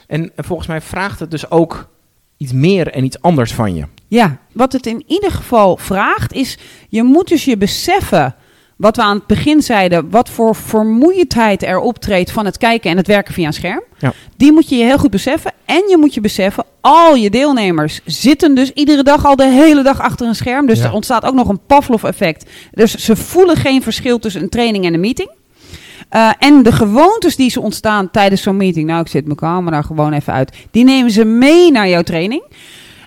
[0.07, 1.89] En volgens mij vraagt het dus ook
[2.37, 3.85] iets meer en iets anders van je.
[4.09, 6.59] Ja, wat het in ieder geval vraagt is,
[6.89, 8.35] je moet dus je beseffen,
[8.81, 12.97] wat we aan het begin zeiden, wat voor vermoeidheid er optreedt van het kijken en
[12.97, 13.83] het werken via een scherm.
[13.99, 14.13] Ja.
[14.37, 15.53] Die moet je je heel goed beseffen.
[15.65, 19.83] En je moet je beseffen, al je deelnemers zitten dus iedere dag al de hele
[19.83, 20.67] dag achter een scherm.
[20.67, 20.85] Dus Ja.
[20.85, 22.51] er ontstaat ook nog een Pavlov-effect.
[22.73, 25.31] Dus ze voelen geen verschil tussen een training en een meeting.
[26.17, 29.83] Uh, en de gewoontes die ze ontstaan tijdens zo'n meeting, nou ik zet mijn camera
[29.83, 32.43] gewoon even uit, die nemen ze mee naar jouw training.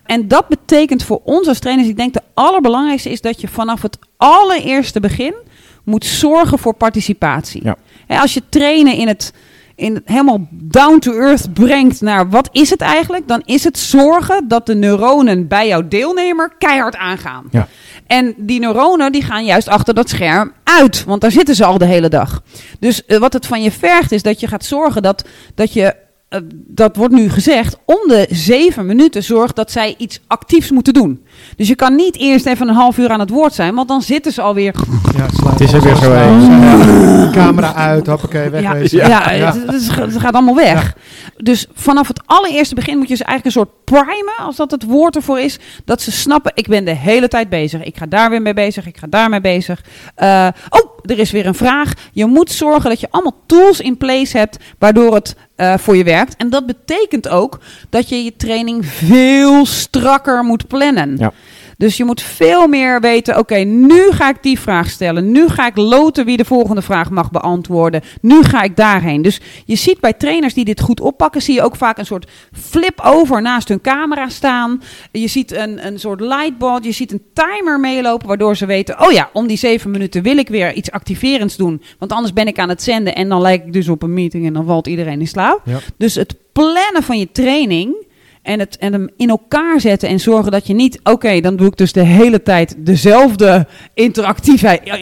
[0.06, 3.82] En dat betekent voor ons als trainers, ik denk de allerbelangrijkste is dat je vanaf
[3.82, 5.34] het allereerste begin
[5.84, 7.64] moet zorgen voor participatie.
[7.64, 7.78] Ja.
[8.08, 9.34] Als je trainen in het,
[9.76, 13.80] in het helemaal down to earth brengt naar wat is het eigenlijk, dan is het
[13.80, 17.46] zorgen dat de neuronen bij jouw deelnemer keihard aangaan.
[17.52, 17.68] Ja.
[18.08, 21.78] En die neuronen die gaan juist achter dat scherm uit, want daar zitten ze al
[21.78, 22.42] de hele dag.
[22.80, 25.96] Dus eh, wat het van je vergt is dat je gaat zorgen dat, dat je,
[26.34, 30.94] eh, dat wordt nu gezegd, om de zeven minuten zorgt dat zij iets actiefs moeten
[30.94, 31.26] doen.
[31.56, 34.02] Dus je kan niet eerst even een half uur aan het woord zijn, want dan
[34.02, 34.74] zitten ze alweer
[35.18, 36.12] Ja, Het is er weer zo.
[37.32, 38.98] Camera uit, hoppakee, ja, wegwezen.
[39.08, 40.96] ja, Het, het is- het gaat allemaal weg.
[41.38, 44.84] Dus vanaf het allereerste begin moet je ze eigenlijk een soort primen, als dat het
[44.84, 45.60] woord ervoor is.
[45.86, 47.84] Dat ze snappen, ik ben de hele tijd bezig.
[47.84, 49.84] Ik ga daar weer mee bezig, ik ga daar mee bezig.
[50.24, 51.94] Uh, oh, er is weer een vraag.
[52.12, 56.04] Je moet zorgen dat je allemaal tools in place hebt waardoor het uh, voor je
[56.04, 56.36] werkt.
[56.36, 61.18] En dat betekent ook dat je je training veel strakker moet plannen.
[61.18, 61.32] Ja.
[61.78, 65.32] Dus je moet veel meer weten, oké, nu ga ik die vraag stellen.
[65.32, 68.02] Nu ga ik loten wie de volgende vraag mag beantwoorden.
[68.22, 69.22] Nu ga ik daarheen.
[69.22, 72.32] Dus je ziet bij trainers die dit goed oppakken, zie je ook vaak een soort
[72.52, 74.82] flip-over naast hun camera staan.
[75.12, 79.12] Je ziet een, een soort lightboard, je ziet een timer meelopen, waardoor ze weten, oh
[79.12, 81.82] ja, om die zeven minuten wil ik weer iets activerends doen.
[82.00, 84.46] Want anders ben ik aan het zenden en dan lijk ik dus op een meeting
[84.46, 85.62] en dan valt iedereen in slaap.
[85.66, 85.80] Ja.
[85.98, 87.96] Dus het plannen van je training
[88.44, 91.68] en, het, en hem in elkaar zetten en zorgen dat je niet, oké, dan doe
[91.68, 93.68] ik dus de hele tijd dezelfde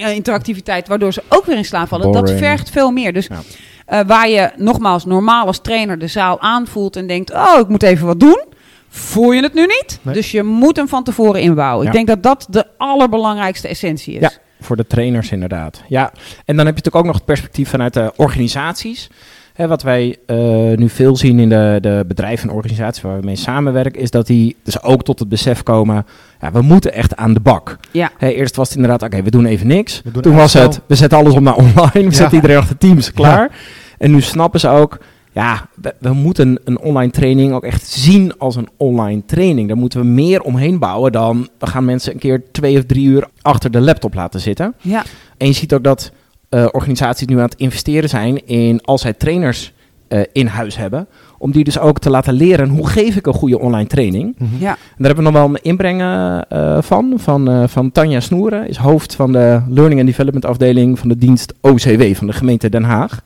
[0.05, 2.11] interactiviteit, waardoor ze ook weer in slaap vallen.
[2.11, 3.13] Dat vergt veel meer.
[3.13, 3.39] Dus Ja.
[3.85, 7.83] eh, waar je nogmaals normaal als trainer de zaal aanvoelt en denkt, oh, ik moet
[7.83, 8.41] even wat doen.
[8.89, 9.99] Voel je het nu niet?
[10.01, 10.13] Nee.
[10.13, 11.81] Dus je moet hem van tevoren inbouwen.
[11.85, 11.91] Ja.
[11.91, 14.21] Ik denk dat dat de allerbelangrijkste essentie is.
[14.21, 14.31] Ja.
[14.61, 15.81] Voor de trainers inderdaad.
[15.87, 16.11] Ja,
[16.45, 19.09] en dan heb je natuurlijk ook nog het perspectief vanuit de organisaties.
[19.53, 20.37] Hè, wat wij eh,
[20.75, 24.27] nu veel zien in de, de bedrijven en organisaties waar we mee samenwerken, is dat
[24.27, 26.05] die dus ook tot het besef komen,
[26.41, 27.77] ja, we moeten echt aan de bak.
[27.91, 28.11] Ja.
[28.17, 30.01] Hè, eerst was het inderdaad, oké, we doen even niks.
[30.11, 32.11] Doen Toen was het, we zetten alles op naar online, we Ja.
[32.11, 33.57] zetten iedereen achter Teams, klaar.
[33.97, 34.97] En nu snappen ze ook,
[35.31, 39.67] ja, we, we moeten een online training ook echt zien als een online training.
[39.67, 43.05] Daar moeten we meer omheen bouwen dan, we gaan mensen een keer twee of drie
[43.05, 44.73] uur achter de laptop laten zitten.
[44.81, 45.03] Ja.
[45.37, 46.11] En je ziet ook dat
[46.51, 49.73] eh, organisaties nu aan het investeren zijn in als zij trainers
[50.11, 53.33] eh, in huis hebben, om die dus ook te laten leren hoe geef ik een
[53.33, 54.35] goede online training.
[54.37, 54.49] Mhm.
[54.59, 54.69] Ja.
[54.69, 58.77] En daar hebben we nog wel een inbreng eh, van, van, van Tanja Snoeren, is
[58.77, 62.83] hoofd van de Learning and Development afdeling van de dienst OCW van de gemeente Den
[62.83, 63.23] Haag.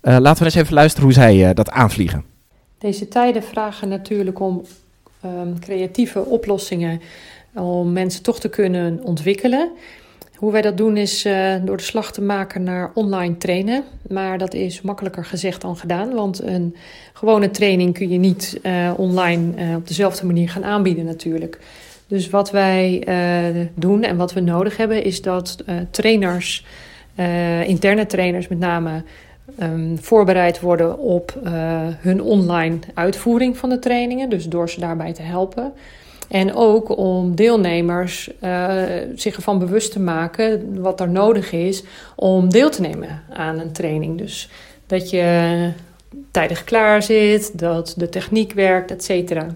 [0.00, 2.24] Eh, laten we eens even luisteren hoe zij dat aanvliegen.
[2.78, 4.62] Deze tijden vragen natuurlijk om
[5.20, 7.00] ehm, creatieve oplossingen
[7.54, 9.70] om mensen toch te kunnen ontwikkelen.
[10.34, 13.84] Hoe wij dat doen is eh, door de slag te maken naar online trainen.
[14.08, 16.14] Maar dat is makkelijker gezegd dan gedaan.
[16.14, 16.76] Want een
[17.12, 21.58] gewone training kun je niet eh, online eh, op dezelfde manier gaan aanbieden natuurlijk.
[22.06, 23.02] Dus wat wij
[23.74, 26.66] doen en wat we nodig hebben is dat trainers,
[27.66, 29.02] interne trainers met name,
[29.58, 31.40] ehm, voorbereid worden op
[31.98, 34.30] hun online uitvoering van de trainingen.
[34.30, 35.72] Dus door ze daarbij te helpen.
[36.34, 38.72] En ook om deelnemers eh,
[39.14, 41.84] zich ervan bewust te maken wat er nodig is
[42.16, 44.18] om deel te nemen aan een training.
[44.18, 44.48] Dus
[44.86, 45.70] dat je
[46.30, 49.46] tijdig klaar zit, dat de techniek werkt, et cetera.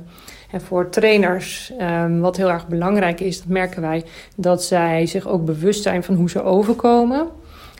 [0.51, 4.05] En voor trainers, ehm, wat heel erg belangrijk is, dat merken wij,
[4.37, 7.27] dat zij zich ook bewust zijn van hoe ze overkomen.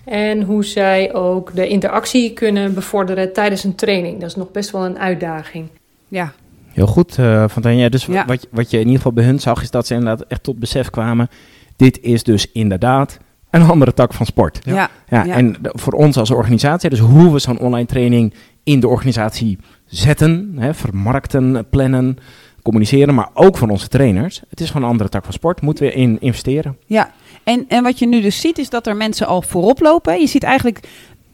[0.05, 4.21] En hoe zij ook de interactie kunnen bevorderen tijdens een training.
[4.21, 5.69] Dat is nog best wel een uitdaging.
[6.09, 6.33] Ja.
[6.79, 7.89] Heel goed, eh van Tanja.
[7.89, 8.25] Dus Ja.
[8.27, 10.59] wat, wat je in ieder geval bij hun zag, is dat ze inderdaad echt tot
[10.59, 11.29] besef kwamen.
[11.77, 13.19] Dit is dus inderdaad
[13.51, 14.59] een andere tak van sport.
[14.63, 14.75] Ja.
[14.75, 14.89] Ja.
[15.09, 15.35] Ja, Ja.
[15.35, 20.55] en voor ons als organisatie, dus hoe we zo'n online training in de organisatie zetten,
[20.59, 22.17] hè, vermarkten, plannen,
[22.63, 24.43] communiceren, maar ook van onze trainers.
[24.49, 26.77] Het is gewoon een andere tak van sport, moeten we in investeren.
[26.87, 27.11] Ja,
[27.45, 30.21] en, en wat je nu dus ziet is dat er mensen al voorop lopen.
[30.21, 30.89] Je ziet eigenlijk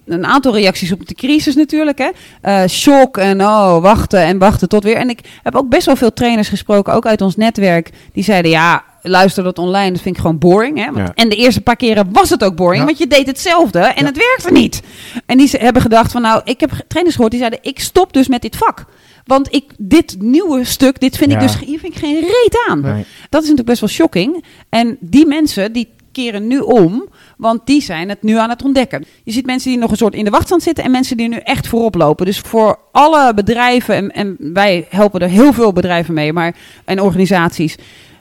[0.07, 1.99] een aantal reacties op de crisis natuurlijk.
[1.99, 2.09] Hè?
[2.41, 4.97] Eh, shock en oh, wachten en wachten tot weer.
[4.97, 7.91] En ik heb ook best wel veel trainers gesproken, ook uit ons netwerk.
[8.13, 10.79] Die zeiden ja, luister dat online, dat vind ik gewoon boring.
[10.79, 10.85] Hè?
[10.85, 11.13] Want, Ja.
[11.15, 12.87] En de eerste paar keren was het ook boring, Ja.
[12.87, 14.07] want je deed hetzelfde en Ja.
[14.07, 14.83] het werkte niet.
[15.27, 18.13] En die ze- hebben gedacht van nou, ik heb trainers gehoord die zeiden ik stop
[18.13, 18.85] dus met dit vak.
[19.25, 22.81] Want ik, dit nieuwe stuk, dit vind ik dus hier vind ik geen reet aan.
[22.81, 23.05] Nee.
[23.29, 24.45] Dat is natuurlijk best wel shocking.
[24.69, 29.05] En die mensen die keren nu om, want die zijn het nu aan het ontdekken.
[29.25, 31.37] Je ziet mensen die nog een soort in de wachtstand zitten en mensen die nu
[31.37, 32.27] echt voorop lopen.
[32.27, 37.01] Dus voor alle bedrijven, en, en wij helpen er heel veel bedrijven mee, maar, en
[37.01, 37.77] organisaties.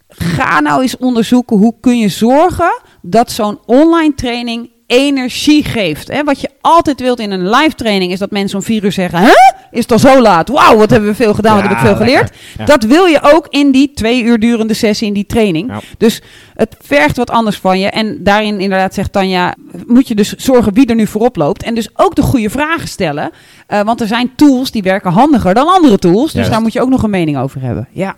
[0.08, 6.08] Ga nou eens onderzoeken hoe kun je zorgen dat zo'n online training energie geeft.
[6.08, 6.24] Hè?
[6.24, 9.20] Wat je altijd wilt in een live training is dat mensen om vier uur zeggen...
[9.20, 9.30] Huh?
[9.72, 10.50] Is het al zo laat?
[10.50, 12.36] Wauw, wat hebben we veel gedaan, wat Ja, heb ik veel geleerd.
[12.58, 12.66] Ja.
[12.66, 15.72] Dat wil je ook in die twee uur durende sessie, in die training.
[15.72, 15.80] Ja.
[15.98, 16.22] Dus
[16.54, 17.90] het vergt wat anders van je.
[17.90, 19.56] En daarin inderdaad zegt Tanja,
[19.88, 21.64] moet je dus zorgen wie er nu voorop loopt.
[21.64, 23.32] En dus ook de goede vragen stellen.
[23.68, 26.32] Eh, want er zijn tools die werken handiger dan andere tools.
[26.32, 27.88] Dus daar moet je ook nog een mening over hebben.
[27.92, 28.16] Ja,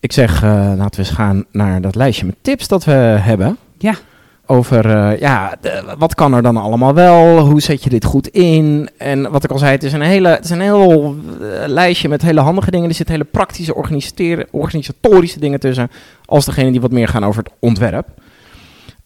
[0.00, 3.56] Ik zeg, eh, laten we eens gaan naar dat lijstje met tips dat we hebben.
[3.78, 3.94] Ja.
[4.50, 5.56] Over, eh, ja,
[5.98, 7.38] wat kan er dan allemaal wel?
[7.38, 8.90] Hoe zet je dit goed in?
[8.96, 12.08] En wat ik al zei, het is een, hele, het is een heel eh, lijstje
[12.08, 12.88] met hele handige dingen.
[12.88, 13.74] Er zitten hele praktische
[14.50, 15.90] organisatorische dingen tussen.
[16.24, 18.06] Als degene die wat meer gaan over het ontwerp.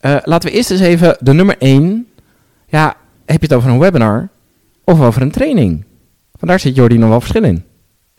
[0.00, 2.06] Eh, laten we eerst eens even de nummer 1.
[2.66, 4.28] Ja, heb je het over een webinar
[4.84, 5.84] of over een training?
[6.38, 7.64] Vandaar zit Jordi nog wel verschil in.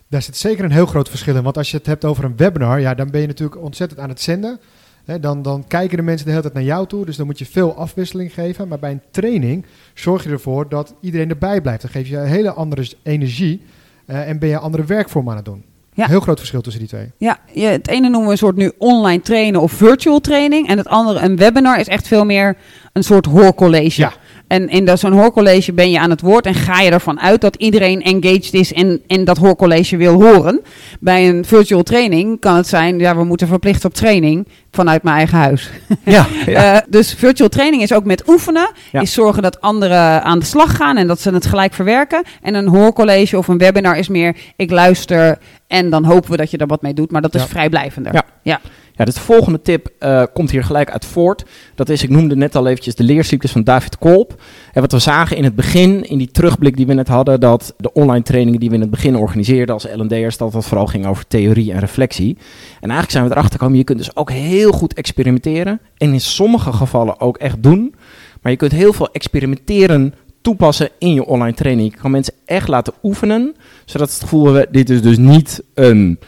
[0.08, 1.42] Daar zit zeker een heel groot verschil in.
[1.42, 4.08] Want als je het hebt over een webinar, ja, dan ben je natuurlijk ontzettend aan
[4.08, 4.60] het zenden.
[5.06, 7.04] Hè, dan, dan kijken de mensen de hele tijd naar jou toe.
[7.04, 8.68] Dus dan moet je veel afwisseling geven.
[8.68, 9.64] Maar bij een training
[9.94, 11.82] zorg je ervoor dat iedereen erbij blijft.
[11.82, 13.62] Dan geef je een hele andere energie.
[14.06, 15.64] eh, en ben je andere werkvormen aan het doen.
[15.94, 16.06] Ja.
[16.06, 17.10] Heel groot verschil tussen die twee.
[17.16, 20.68] Ja, je, het ene noemen we een soort nu online trainen of virtual training.
[20.68, 22.56] En het andere, een webinar, is echt veel meer
[22.92, 24.00] een soort hoorcollege.
[24.00, 24.12] Ja.
[24.46, 27.40] En in dat- zo'n hoorcollege ben je aan het woord en ga je ervan uit
[27.40, 30.60] dat iedereen engaged is en, en dat hoorcollege wil horen.
[31.00, 35.16] Bij een virtual training kan het zijn, ja, we moeten verplicht op training vanuit mijn
[35.16, 35.70] eigen huis.
[36.04, 38.70] Ja, Eh, dus virtual training is ook met oefenen.
[38.92, 39.00] Ja.
[39.00, 42.22] Is zorgen dat anderen aan de slag gaan en dat ze het gelijk verwerken.
[42.42, 46.50] En een hoorcollege of een webinar is meer, ik luister en dan hopen we dat
[46.50, 47.10] je er wat mee doet.
[47.10, 47.46] Maar dat is Ja.
[47.46, 48.22] vrijblijvender.
[48.42, 48.60] Ja.
[48.96, 49.04] Ja.
[49.04, 51.44] De volgende tip eh, komt hier gelijk uit voort.
[51.74, 54.42] Dat is, ik noemde net al eventjes de leercyclus van David Kolb.
[54.72, 57.74] En wat we zagen in het begin, in die terugblik die we net hadden, dat
[57.76, 61.06] de online trainingen die we in het begin organiseerden als L&D'ers, dat het vooral ging
[61.06, 62.36] over theorie en reflectie.
[62.80, 65.80] En eigenlijk zijn we erachter gekomen, je kunt dus ook heel goed experimenteren.
[65.96, 67.94] En in sommige gevallen ook echt doen.
[68.42, 71.92] Maar je kunt heel veel experimenteren toepassen in je online training.
[71.92, 73.54] Je kan mensen echt laten oefenen,
[73.84, 76.18] zodat het gevoel dit is dus niet een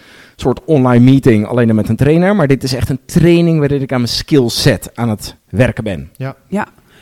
[0.40, 2.36] soort online meeting alleen dan met een trainer.
[2.36, 6.10] Maar dit is echt een training waarin ik aan mijn skillset aan het werken ben.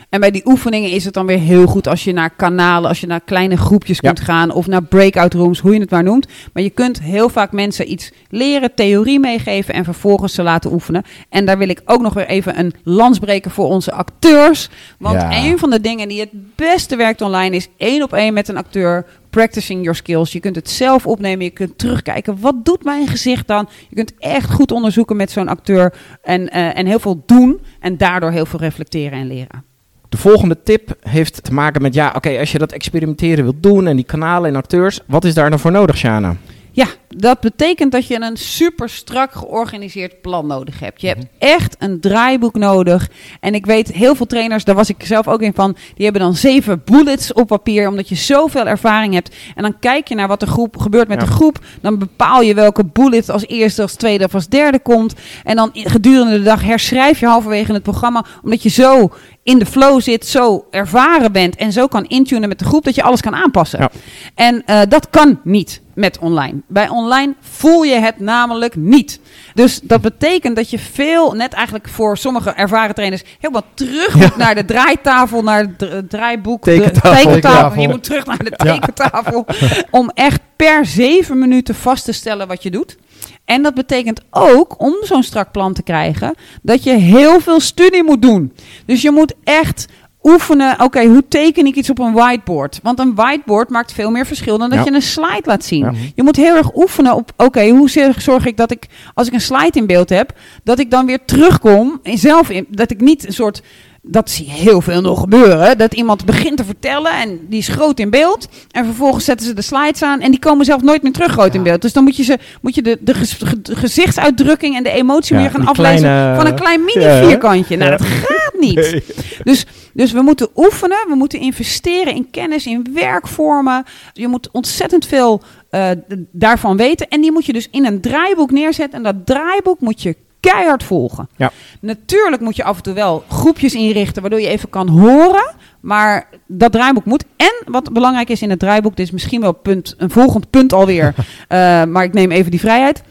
[0.08, 3.00] En bij die oefeningen is het dan weer heel goed als je naar kanalen, als
[3.00, 4.08] je naar kleine groepjes Ja.
[4.12, 6.26] kunt gaan of naar breakout rooms, hoe je het maar noemt.
[6.52, 11.02] Maar je kunt heel vaak mensen iets leren, theorie meegeven en vervolgens ze laten oefenen.
[11.28, 14.68] En daar wil ik ook nog weer even een lans breken voor onze acteurs.
[14.98, 15.44] Want Ja.
[15.44, 18.56] een van de dingen die het beste werkt online is één op één met een
[18.56, 19.06] acteur.
[19.36, 20.32] Practicing your skills.
[20.32, 21.44] Je kunt het zelf opnemen.
[21.44, 22.40] Je kunt terugkijken.
[22.40, 23.68] Wat doet mijn gezicht dan?
[23.88, 25.94] Je kunt echt goed onderzoeken met zo'n acteur.
[26.22, 27.60] En, eh, en heel veel doen.
[27.80, 29.64] En daardoor heel veel reflecteren en leren.
[30.08, 33.86] De volgende tip heeft te maken met, ja, oké, als je dat experimenteren wilt doen
[33.86, 36.36] en die kanalen en acteurs, wat is daar dan voor nodig, Shana?
[36.76, 41.00] Ja, dat betekent dat je een super strak georganiseerd plan nodig hebt.
[41.00, 43.08] Je hebt echt een draaiboek nodig.
[43.40, 46.22] En ik weet, heel veel trainers, daar was ik zelf ook in van, die hebben
[46.22, 49.34] dan zeven bullets op papier, omdat je zoveel ervaring hebt.
[49.54, 51.26] En dan kijk je naar wat de groep gebeurt met Ja.
[51.26, 51.58] de groep.
[51.80, 55.14] Dan bepaal je welke bullet als eerste, als tweede of als derde komt.
[55.44, 59.12] En dan gedurende de dag herschrijf je halverwege het programma, omdat je zo
[59.42, 62.94] in de flow zit, zo ervaren bent en zo kan intunen met de groep dat
[62.94, 63.78] je alles kan aanpassen.
[63.80, 63.90] Ja.
[64.34, 66.60] En eh, dat kan niet met online.
[66.68, 69.20] Bij online voel je het namelijk niet.
[69.54, 74.36] Dus dat betekent dat je veel, net eigenlijk voor sommige ervaren trainers, helemaal terug moet
[74.36, 77.10] naar de draaitafel, naar het dra- draaiboek, Tekentafel.
[77.10, 77.32] de tekentafel.
[77.32, 77.82] Tekentafel.
[77.82, 79.46] Je moet terug naar de tekentafel
[79.90, 82.96] om echt per zeven minuten vast te stellen wat je doet.
[83.44, 88.04] En dat betekent ook, om zo'n strak plan te krijgen, dat je heel veel studie
[88.04, 88.52] moet doen.
[88.86, 89.86] Dus je moet echt
[90.26, 92.80] oefenen, oké, hoe teken ik iets op een whiteboard?
[92.82, 94.84] Want een whiteboard maakt veel meer verschil dan dat Ja.
[94.84, 95.84] je een slide laat zien.
[95.84, 95.92] Ja.
[96.14, 99.32] Je moet heel erg oefenen op, oké, hoe zorg- zorg ik dat ik, als ik
[99.32, 100.32] een slide in beeld heb,
[100.64, 103.62] dat ik dan weer terugkom, in zelf in, dat ik niet een soort,
[104.08, 107.68] dat zie je heel veel nog gebeuren, dat iemand begint te vertellen en die is
[107.68, 111.02] groot in beeld en vervolgens zetten ze de slides aan en die komen zelf nooit
[111.02, 111.82] meer terug groot in beeld.
[111.82, 113.14] Dus dan moet je, ze, moet je de, de
[113.62, 117.76] gezichtsuitdrukking en de emotie Ja, weer gaan aflezen kleine- van een klein Ja, mini vierkantje.
[117.76, 119.02] Nou, dat gaat niet.
[119.44, 123.84] Dus, dus we moeten oefenen, we moeten investeren in kennis, in werkvormen.
[124.12, 125.90] Je moet ontzettend veel eh,
[126.32, 127.08] daarvan weten.
[127.08, 128.98] En die moet je dus in een draaiboek neerzetten.
[128.98, 131.28] En dat draaiboek moet je keihard volgen.
[131.36, 131.52] Ja.
[131.80, 135.54] Natuurlijk moet je af en toe wel groepjes inrichten, waardoor je even kan horen.
[135.80, 137.24] Maar dat draaiboek moet.
[137.36, 140.72] En wat belangrijk is in het draaiboek, dit is misschien wel punt, een volgend punt
[140.72, 141.14] alweer.
[141.48, 143.02] eh, maar ik neem even die vrijheid.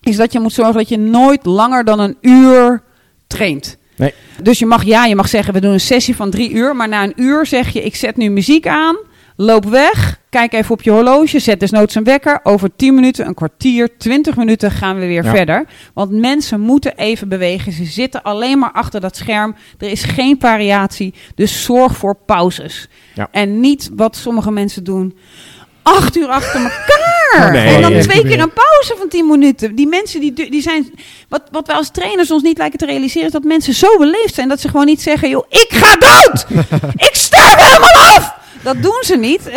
[0.00, 2.82] Is dat je moet zorgen dat je nooit langer dan een uur
[3.26, 3.76] traint.
[3.96, 4.14] Nee.
[4.42, 6.76] Dus je mag, ja, je mag zeggen, we doen een sessie van drie uur.
[6.76, 8.96] Maar na een uur zeg je, ik zet nu muziek aan.
[9.36, 10.20] Loop weg.
[10.32, 11.38] Kijk even op je horloge.
[11.38, 12.40] Zet desnoods een wekker.
[12.42, 15.30] Over 10 minuten, een kwartier, 20 minuten gaan we weer Ja.
[15.34, 15.64] verder.
[15.94, 17.72] Want mensen moeten even bewegen.
[17.72, 19.54] Ze zitten alleen maar achter dat scherm.
[19.78, 21.14] Er is geen variatie.
[21.34, 22.88] Dus zorg voor pauzes.
[23.14, 23.28] Ja.
[23.30, 25.16] En niet wat sommige mensen doen.
[25.82, 27.46] Acht uur achter elkaar.
[27.46, 27.74] Oh, nee.
[27.74, 29.74] en dan twee keer een pauze van 10 minuten.
[29.74, 30.92] Die mensen die, die zijn.
[31.28, 33.26] Wat, wat wij als trainers ons niet lijken te realiseren.
[33.26, 34.48] Is dat mensen zo beleefd zijn.
[34.48, 36.46] Dat ze gewoon niet zeggen: joh, ik ga dood.
[37.08, 38.40] ik sterf helemaal af.
[38.62, 39.48] Dat doen ze niet.
[39.48, 39.54] Eh,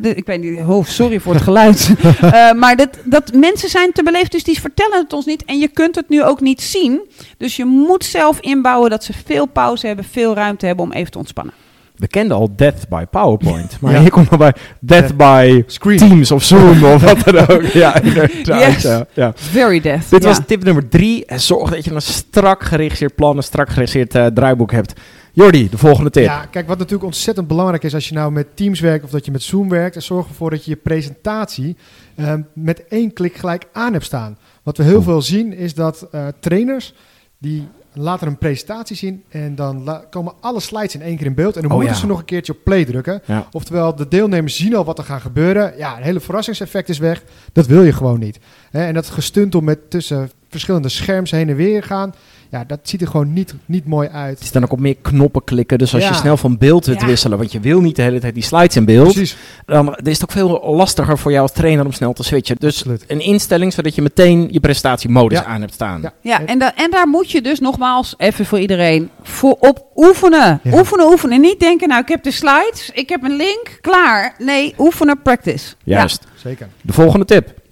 [0.00, 1.90] de- ik weet niet, oh, sorry voor het geluid.
[2.20, 5.44] Eh, maar dat, dat mensen zijn te beleefd, dus die vertellen het ons niet.
[5.44, 7.00] En je kunt het nu ook niet zien.
[7.38, 11.10] Dus je moet zelf inbouwen dat ze veel pauze hebben, veel ruimte hebben om even
[11.10, 11.54] te ontspannen.
[11.96, 13.76] We kenden al Death by PowerPoint.
[13.80, 14.00] Maar Ja.
[14.00, 15.98] hier komt nog bij Death by Screen.
[15.98, 17.62] Teams of Zoom of wat dan ook.
[17.84, 17.94] Ja.
[18.42, 18.82] Yes.
[18.82, 19.32] Ja, ja.
[19.34, 20.10] Very death.
[20.10, 20.28] Dit ja.
[20.28, 21.24] was tip nummer drie.
[21.26, 24.92] En Zorg dat je een strak geregisseerd plan, een strak geregisseerd eh, draaiboek hebt.
[25.36, 26.24] Jordi, de volgende tip.
[26.24, 29.24] Ja, kijk, wat natuurlijk ontzettend belangrijk is als je nou met Teams werkt of dat
[29.24, 31.76] je met Zoom werkt, is zorg ervoor dat je je presentatie
[32.16, 34.38] ehm, met één klik gelijk aan hebt staan.
[34.62, 35.04] Wat we heel Oh.
[35.04, 36.94] veel zien is dat eh, trainers
[37.38, 41.56] die laten een presentatie zien en dan komen alle slides in één keer in beeld
[41.56, 42.00] en dan Oh, moeten ja.
[42.00, 43.22] ze nog een keertje op play drukken.
[43.24, 43.48] Ja.
[43.52, 45.74] Oftewel, de deelnemers zien al wat er gaat gebeuren.
[45.76, 47.22] Ja, een hele verrassingseffect is weg.
[47.52, 48.38] Dat wil je gewoon niet.
[48.70, 52.14] Hè, en dat gestuntel met tussen verschillende scherms heen en weer gaan,
[52.54, 54.34] ja, dat ziet er gewoon niet, niet mooi uit.
[54.34, 55.78] Het is dan ook op meer knoppen klikken.
[55.78, 57.06] Dus als je snel van beeld wilt Ja.
[57.06, 59.36] wisselen, want je wil niet de hele tijd die slides in beeld, Precies.
[59.66, 62.56] dan is het ook veel lastiger voor jou als trainer om snel te switchen.
[62.58, 63.04] Dus Absoluut.
[63.06, 65.44] een instelling zodat je meteen je presentatiemodus Ja.
[65.44, 66.00] aan hebt staan.
[66.02, 66.12] Ja.
[66.20, 70.60] Ja, en, da- en daar moet je dus nogmaals, even voor iedereen, voor op oefenen.
[70.62, 70.72] Ja.
[70.78, 71.40] Oefenen, oefenen.
[71.40, 74.34] Niet denken, nou ik heb de slides, ik heb een link, klaar.
[74.38, 75.74] Nee, oefenen, practice.
[75.84, 76.24] Juist.
[76.34, 76.68] Zeker.
[76.80, 77.62] De volgende tip.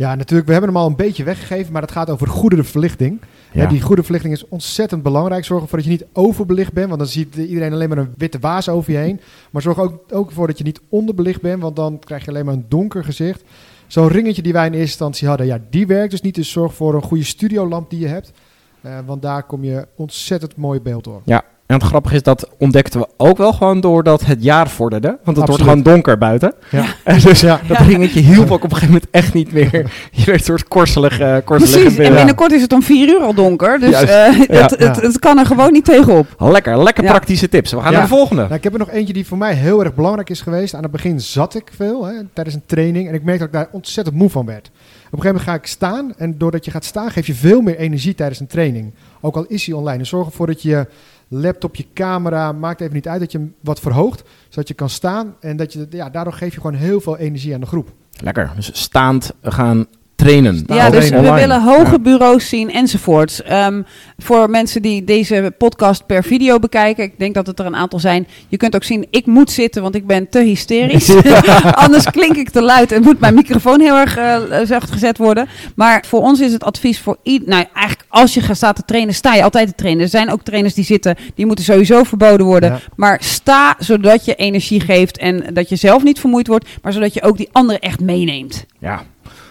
[0.00, 3.20] Ja, natuurlijk, we hebben hem al een beetje weggegeven, maar het gaat over goede verlichting.
[3.52, 3.62] Ja.
[3.62, 5.44] Ja, die goede verlichting is ontzettend belangrijk.
[5.44, 8.38] Zorg ervoor dat je niet overbelicht bent, want dan ziet iedereen alleen maar een witte
[8.38, 9.20] waas over je heen.
[9.50, 12.44] Maar zorg ook, ook ervoor dat je niet onderbelicht bent, want dan krijg je alleen
[12.44, 13.42] maar een donker gezicht.
[13.86, 16.34] Zo'n ringetje die wij in eerste instantie hadden, ja, die werkt dus niet.
[16.34, 18.32] Dus zorg voor een goede studiolamp die je hebt.
[18.80, 21.22] Eh, want daar kom je ontzettend mooi beeld door.
[21.70, 25.18] En het grappige is, dat ontdekten we ook wel gewoon doordat het jaar vorderde.
[25.24, 26.54] Want het wordt gewoon donker buiten.
[26.70, 26.84] Ja.
[27.04, 27.60] En dus Ja.
[27.68, 29.70] dat ringetje hielp ook op een gegeven moment echt niet meer.
[30.10, 32.14] Je werd een soort korselig, eh korselig Precies, en beeld.
[32.16, 33.78] binnenkort is het om vier uur al donker.
[33.80, 34.32] Dus eh, Ja.
[34.60, 36.26] het, het, het kan er gewoon niet tegenop.
[36.38, 37.10] Lekker, lekker Ja.
[37.10, 37.70] praktische tips.
[37.72, 37.98] We gaan Ja.
[37.98, 38.42] naar de volgende.
[38.42, 40.74] Nou, ik heb er nog eentje die voor mij heel erg belangrijk is geweest.
[40.74, 43.60] Aan het begin zat ik veel hè, tijdens een training en ik merkte dat ik
[43.60, 44.66] daar ontzettend moe van werd.
[44.66, 44.72] Op
[45.18, 47.76] een gegeven moment ga ik staan en doordat je gaat staan geef je veel meer
[47.76, 48.92] energie tijdens een training.
[49.20, 49.98] Ook al is hij online.
[49.98, 50.86] Dus zorg ervoor dat je
[51.30, 54.22] laptop, je camera, maakt even niet uit dat je hem wat verhoogt.
[54.48, 57.54] Zodat je kan staan en dat je, ja, daardoor geef je gewoon heel veel energie
[57.54, 57.92] aan de groep.
[58.22, 58.52] Lekker.
[58.54, 59.86] Dus staand gaan
[60.20, 60.64] trainen.
[60.66, 61.32] Ja, dus Online.
[61.32, 61.98] we willen hoge Ja.
[61.98, 63.42] bureaus zien enzovoorts.
[63.42, 63.82] Ehm,
[64.18, 67.98] voor mensen die deze podcast per video bekijken, ik denk dat het er een aantal
[67.98, 68.26] zijn.
[68.48, 71.10] Je kunt ook zien, ik moet zitten, want ik ben te hysterisch.
[71.84, 75.48] Anders klink ik te luid en moet mijn microfoon heel erg eh, zacht gezet worden.
[75.74, 77.48] Maar voor ons is het advies voor ieder...
[77.48, 80.02] Nou, eigenlijk als je gaat staan te trainen, sta je altijd te trainen.
[80.02, 82.70] Er zijn ook trainers die zitten, die moeten sowieso verboden worden.
[82.70, 82.80] Ja.
[82.96, 87.14] Maar sta zodat je energie geeft en dat je zelf niet vermoeid wordt, maar zodat
[87.14, 88.66] je ook die anderen echt meeneemt.
[88.78, 89.02] Ja.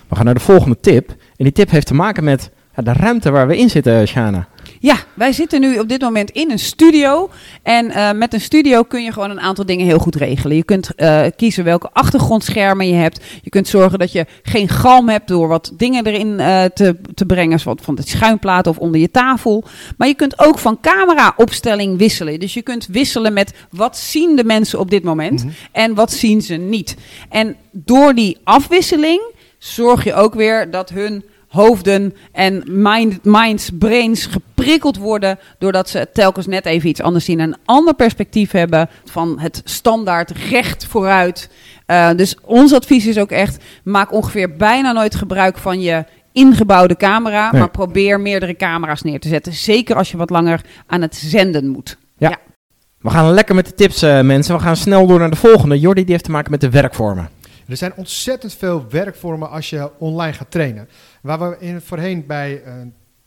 [0.09, 1.09] We gaan naar de volgende tip.
[1.09, 4.47] En die tip heeft te maken met ja, de ruimte waar we in zitten, Shana.
[4.79, 7.29] Ja, wij zitten nu op dit moment in een studio.
[7.63, 10.55] En eh, met een studio kun je gewoon een aantal dingen heel goed regelen.
[10.55, 13.21] Je kunt eh, kiezen welke achtergrondschermen je hebt.
[13.41, 17.25] Je kunt zorgen dat je geen galm hebt door wat dingen erin eh, te, te
[17.25, 17.59] brengen.
[17.59, 19.63] Zoals van de schuimplaat of onder je tafel.
[19.97, 22.39] Maar je kunt ook van camera-opstelling wisselen.
[22.39, 26.41] Dus je kunt wisselen met wat zien de mensen op dit moment en wat zien
[26.41, 26.95] ze niet.
[27.29, 34.25] En door die afwisseling zorg je ook weer dat hun hoofden en mind, minds, brains
[34.25, 35.39] geprikkeld worden.
[35.59, 37.39] Doordat ze telkens net even iets anders zien.
[37.39, 41.49] en Een ander perspectief hebben van het standaard recht vooruit.
[41.85, 46.95] Eh, dus ons advies is ook echt: maak ongeveer bijna nooit gebruik van je ingebouwde
[46.95, 47.51] camera.
[47.51, 47.59] Nee.
[47.59, 49.53] Maar probeer meerdere camera's neer te zetten.
[49.53, 51.97] Zeker als je wat langer aan het zenden moet.
[52.99, 54.55] We gaan lekker met de tips, eh, mensen.
[54.55, 55.79] We gaan snel door naar de volgende.
[55.79, 57.29] Jordi, die heeft te maken met de werkvormen.
[57.69, 60.89] Er zijn ontzettend veel werkvormen als je online gaat trainen.
[61.21, 62.73] Waar we in, voorheen bij eh,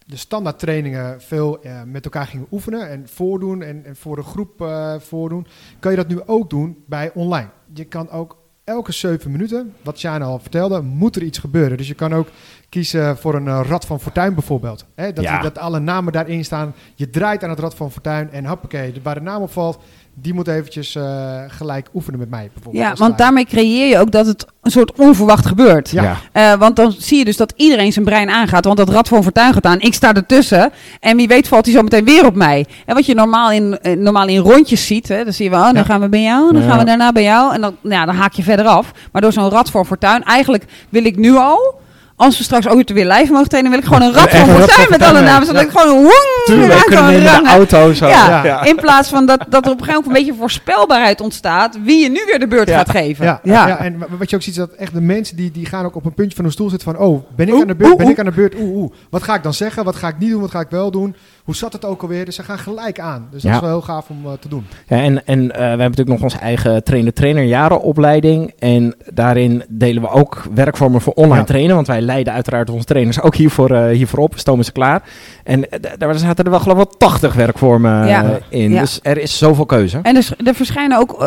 [0.07, 4.23] de standaard trainingen veel eh, met elkaar gingen oefenen en voordoen en, en voor de
[4.23, 5.47] groep eh, voordoen,
[5.81, 7.49] kan je dat nu ook doen bij online.
[7.75, 11.77] Je kan ook elke zeven minuten, wat Sjana al vertelde, moet er iets gebeuren.
[11.77, 12.29] Dus je kan ook
[12.69, 14.87] kiezen voor een Rad van Fortuin bijvoorbeeld.
[14.95, 15.41] Hè, dat, Ja.
[15.41, 16.75] dat alle namen daarin staan.
[16.95, 19.83] Je draait aan het Rad van Fortuin en hoppakee, waar de naam op valt,
[20.15, 22.85] die moet eventjes eh, gelijk oefenen met mij bijvoorbeeld.
[22.85, 25.91] Ja, want daarmee creëer je ook dat het een soort onverwacht gebeurt.
[25.91, 26.17] Ja.
[26.33, 28.65] Eh, want dan zie je dus dat iedereen zijn brein aangaat.
[28.65, 29.81] Want dat rad van fortuin gaat aan.
[29.81, 30.73] Ik sta ertussen.
[31.01, 32.67] En wie weet valt hij zo meteen weer op mij.
[32.87, 35.09] En wat je normaal in, eh, normaal in rondjes ziet.
[35.09, 35.83] Hè, dan zie je wel, oh, dan Ja.
[35.85, 36.53] gaan we bij jou.
[36.53, 36.69] Dan Ja.
[36.69, 37.55] gaan we daarna bij jou.
[37.55, 38.93] En dan, nou ja, dan haak je verder af.
[39.13, 40.23] Maar door zo'n rad van fortuin.
[40.25, 41.81] Eigenlijk wil ik nu al.
[42.17, 43.71] Als we straks ook weer live mogen trainen.
[43.73, 45.47] Wil ik gewoon een Echt van fortuin met alle namen.
[45.47, 45.69] Zodat ja.
[45.69, 48.07] ik gewoon een woeng Tuurlijk, kunnen we in de auto zo.
[48.07, 48.63] Ja, Ja.
[48.65, 51.79] in plaats van dat, dat er op een gegeven moment een beetje voorspelbaarheid ontstaat.
[51.85, 52.77] Wie je nu weer de beurt Ja.
[52.77, 53.25] gaat geven.
[53.25, 53.79] Ja, ja.
[53.79, 55.95] en wa- wat je ook ziet is dat echt de mensen die, die gaan ook
[55.97, 57.03] op een puntje van hun stoel zitten van...
[57.07, 58.93] oh, ben ik aan de beurt, ben ik aan de beurt, oeh, oeh.
[59.11, 61.15] Wat ga ik dan zeggen, wat ga ik niet doen, wat ga ik wel doen?
[61.45, 62.25] Hoe zat het ook alweer?
[62.25, 63.29] Dus ze gaan gelijk aan.
[63.31, 63.57] Dus dat Ja.
[63.57, 64.67] is wel heel gaaf om eh, te doen.
[64.87, 68.53] Ja, en en eh, we hebben natuurlijk nog onze eigen trainer-trainer jarenopleiding.
[68.59, 71.45] En daarin delen we ook werkvormen voor online Ja.
[71.45, 71.75] trainen.
[71.75, 74.39] Want wij leiden uiteraard onze trainers ook hiervoor, eh hiervoor op.
[74.39, 75.03] Stomen ze klaar.
[75.45, 75.67] En
[75.99, 78.39] daar zaten er wel geloof ik wel 80 werkvormen Ja.
[78.49, 78.71] in.
[78.73, 78.81] Ja.
[78.81, 79.99] Dus er is zoveel keuze.
[80.03, 81.25] En dus, er verschijnen ook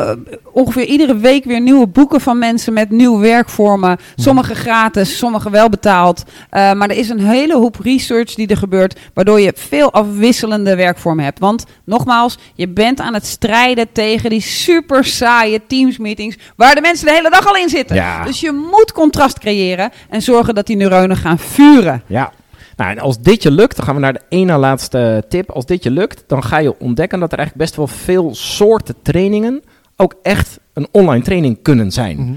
[0.52, 3.98] ongeveer iedere week weer nieuwe boeken van mensen met nieuwe werkvormen.
[4.16, 6.24] Sommige gratis, sommige wel betaald.
[6.50, 10.76] Eh, maar er is een hele hoop research die er gebeurt, waardoor je veel afwisselende
[10.76, 11.40] werkvormen hebt.
[11.40, 17.06] Want nogmaals, je bent aan het strijden tegen die super saaie teamsmeetings waar de mensen
[17.06, 17.96] de hele dag al in zitten.
[17.96, 18.24] Ja.
[18.24, 22.04] Dus je moet contrast creëren en zorgen dat die neuronen gaan vuren.
[22.08, 22.32] Ja.
[22.76, 25.50] Nou, en als dit je lukt, dan gaan we naar de ene laatste tip.
[25.50, 28.96] Als dit je lukt, dan ga je ontdekken dat er eigenlijk best wel veel soorten
[29.02, 29.64] trainingen
[29.96, 32.18] ook echt een online training kunnen zijn.
[32.18, 32.34] Mhm.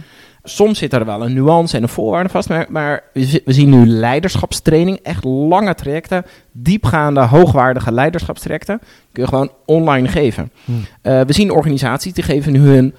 [0.48, 3.52] Soms zit er wel een nuance en een voorwaarde vast, maar, maar we, zi- we
[3.52, 8.78] zien nu leiderschapstraining, echt lange trajecten, diepgaande, hoogwaardige leiderschapstrajecten,
[9.12, 10.50] kun je gewoon online geven.
[10.64, 10.84] Hmm.
[11.02, 12.94] Eh, we zien organisaties die geven nu hun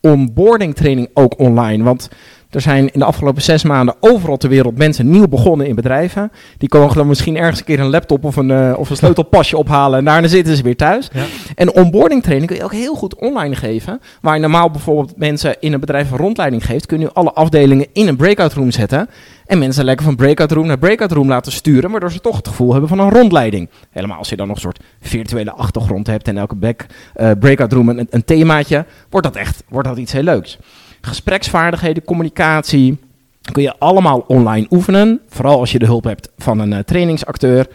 [0.00, 2.08] onboarding training ook online, want
[2.54, 6.32] er zijn in de afgelopen zes maanden overal ter wereld mensen nieuw begonnen in bedrijven.
[6.58, 9.56] Die komen gewoon misschien ergens een keer een laptop of een, eh, of een sleutelpasje
[9.56, 11.10] ophalen en daarna zitten ze weer thuis.
[11.12, 11.24] Ja.
[11.54, 14.00] En onboarding training kun je ook heel goed online geven.
[14.20, 17.32] Waar je normaal bijvoorbeeld mensen in een bedrijf een rondleiding geeft, kun je nu alle
[17.32, 19.08] afdelingen in een breakout room zetten.
[19.46, 22.48] En mensen lekker van breakout room naar breakout room laten sturen, waardoor ze toch het
[22.48, 23.68] gevoel hebben van een rondleiding.
[23.90, 27.72] Helemaal als je dan nog een soort virtuele achtergrond hebt en elke back, eh, breakout
[27.72, 30.58] room een, een themaatje, wordt dat echt wordt dat iets heel leuks.
[31.04, 32.98] Gespreksvaardigheden, communicatie,
[33.52, 35.20] kun je allemaal online oefenen.
[35.28, 37.66] Vooral als je de hulp hebt van een eh, trainingsacteur.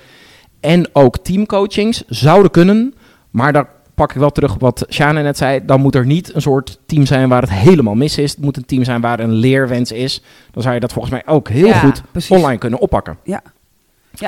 [0.60, 2.94] En ook teamcoachings zouden kunnen.
[3.30, 5.66] Maar daar pak ik wel terug op wat Shana net zei.
[5.66, 8.32] Dan moet er niet een soort team zijn waar het helemaal mis is.
[8.32, 10.22] Het moet een team zijn waar een leerwens is.
[10.52, 12.30] Dan zou je dat volgens mij ook heel Ja, goed precies.
[12.38, 13.18] online kunnen oppakken.
[13.24, 13.42] Ja,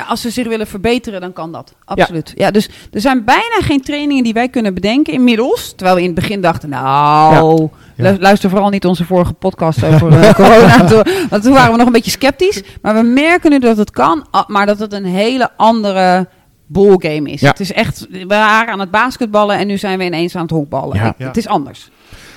[0.08, 1.74] als ze zich willen verbeteren, dan kan dat.
[1.84, 2.32] Absoluut.
[2.36, 2.50] Ja.
[2.50, 5.72] dus er zijn bijna geen trainingen die wij kunnen bedenken inmiddels.
[5.76, 8.10] Terwijl we in het begin dachten, nou, Ja.
[8.10, 10.84] lu- luister vooral niet onze vorige podcast over eh, corona.
[10.84, 12.62] Toen- Want toen waren we nog een beetje sceptisch.
[12.82, 16.28] Maar we merken nu dat het kan, maar dat het een hele andere
[16.66, 17.40] ballgame is.
[17.40, 17.48] Ja.
[17.48, 20.50] Het is echt, we waren aan het basketballen en nu zijn we ineens aan het
[20.50, 20.96] honkballen.
[20.96, 21.14] Ja.
[21.26, 21.90] Het is anders.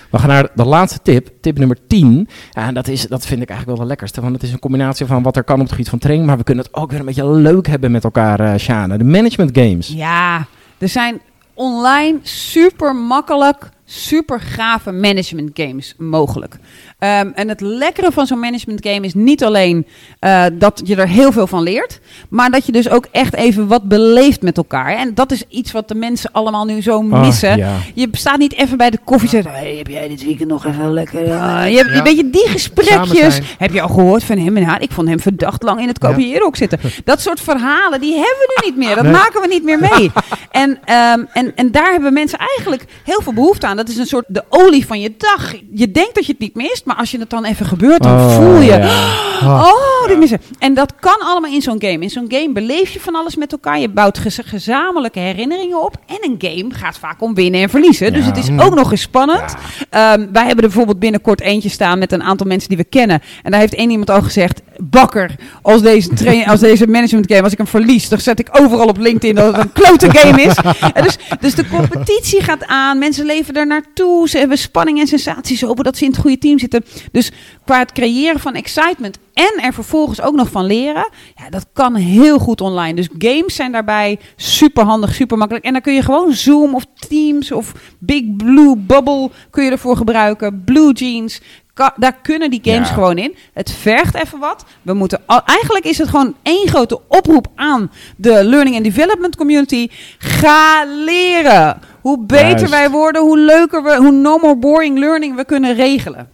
[0.10, 2.28] We gaan naar de laatste tip, tip nummer 10.
[2.51, 4.22] Ja, en dat, is, dat vind ik eigenlijk wel de lekkerste.
[4.22, 6.28] Want het is een combinatie van wat er kan op het gebied van training.
[6.28, 8.97] Maar we kunnen het ook weer een beetje leuk hebben met elkaar, eh Shana.
[8.97, 9.88] De management games.
[9.88, 10.45] Ja,
[10.78, 11.22] er zijn
[11.53, 16.56] online super makkelijk, super gave management games mogelijk.
[17.00, 19.88] Ehm, en het lekkere van zo'n management game is niet alleen
[20.20, 23.68] eh, dat je er heel veel van leert, maar dat je dus ook echt even
[23.68, 24.96] wat beleeft met elkaar.
[24.98, 27.58] En dat is iets wat de mensen allemaal nu zo Oh, missen.
[27.58, 27.74] ja.
[27.94, 30.66] Je staat niet even bij de koffie en zegt, hey, heb jij dit weekend nog
[30.66, 31.32] even lekker...
[31.32, 32.04] ah?" je hebt Ja.
[32.04, 33.40] weet je, die gesprekjes.
[33.58, 34.58] Heb je al gehoord van hem?
[34.58, 36.08] Ja, ik vond hem verdacht lang in het Ja.
[36.10, 36.80] kopieerhok zitten.
[37.04, 38.96] Dat soort verhalen, die hebben we nu niet meer.
[38.96, 39.14] Dat Nee.
[39.14, 40.12] maken we niet meer mee.
[40.52, 43.75] En, ehm, en, en daar hebben mensen eigenlijk heel veel behoefte aan.
[43.76, 45.54] Dat is een soort de olie van je dag.
[45.74, 48.14] Je denkt dat je het niet mist, maar als je het dan even gebeurt, dan
[48.18, 48.66] Oh, voel je...
[48.72, 49.14] ja.
[49.44, 50.42] Oh, dit missen.
[50.60, 52.00] En dat kan allemaal in zo'n game.
[52.00, 53.80] In zo'n game beleef je van alles met elkaar.
[53.80, 55.96] Je bouwt gez- gezamenlijke herinneringen op.
[56.06, 58.14] En een game gaat vaak om winnen en verliezen.
[58.14, 58.28] Dus Ja.
[58.32, 59.56] het is ook nog eens spannend.
[59.90, 63.22] Ehm, wij hebben er bijvoorbeeld binnenkort eentje staan met een aantal mensen die we kennen.
[63.44, 67.52] En daar heeft één iemand al gezegd: Bakker, als deze, als deze management game, als
[67.52, 70.54] ik hem verlies, dan zet ik overal op LinkedIn dat het een klote game is.
[70.94, 72.98] En dus, dus de competitie gaat aan.
[73.00, 74.30] Mensen leven er naartoe.
[74.30, 75.59] Ze hebben spanning en sensaties.
[75.59, 76.86] Ze hopen dat ze in het goede team zitten.
[77.11, 77.32] Dus
[77.66, 81.95] qua het creëren van excitement en er vervolgens ook nog van leren, ja, dat kan
[81.95, 82.93] heel goed online.
[82.93, 85.66] Dus games zijn daarbij super handig, super makkelijk.
[85.66, 89.97] En dan kun je gewoon Zoom of Teams of Big Blue Bubble kun je ervoor
[89.97, 90.63] gebruiken.
[90.66, 91.41] Blue Jeans.
[91.74, 92.93] Ka- daar kunnen die games Ja.
[92.93, 93.36] gewoon in.
[93.53, 94.66] Het vergt even wat.
[94.82, 99.36] We moeten al- eigenlijk is het gewoon één grote oproep aan de learning and development
[99.36, 99.88] community.
[100.18, 101.80] Ga leren.
[102.06, 102.70] Hoe beter Juist.
[102.70, 106.28] wij worden, hoe leuker we, hoe no more boring learning we kunnen regelen.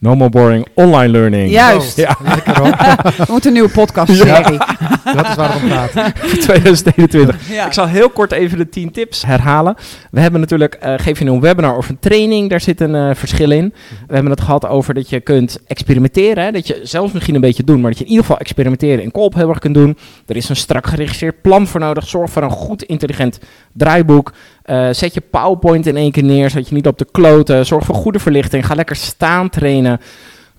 [0.00, 1.50] No more boring online learning.
[1.50, 1.96] Juist.
[1.96, 2.16] Ja.
[2.34, 2.76] Lekker hoor.
[3.16, 4.58] We moeten een nieuwe podcast serie.
[5.14, 5.92] Dat is waar het om gaat.
[6.40, 7.48] 2021.
[7.48, 7.66] Ja.
[7.66, 9.74] Ik zal heel kort even de 10 tips herhalen.
[10.10, 13.14] We hebben natuurlijk, eh, geef je een webinar of een training, daar zit een eh,
[13.14, 13.74] verschil in.
[14.06, 16.44] We hebben het gehad over dat je kunt experimenteren.
[16.44, 16.52] Hè?
[16.52, 19.10] Dat je zelfs misschien een beetje doet, maar dat je in ieder geval experimenteren in
[19.10, 19.96] koop heel erg kunt doen.
[20.26, 22.08] Er is een strak geregisseerd plan voor nodig.
[22.08, 23.38] Zorg voor een goed intelligent
[23.72, 24.32] draaiboek.
[24.70, 27.66] Eh, zet je PowerPoint in één keer neer, zodat je niet op de kloten.
[27.66, 28.66] Zorg voor goede verlichting.
[28.66, 30.00] Ga lekker staan trainen.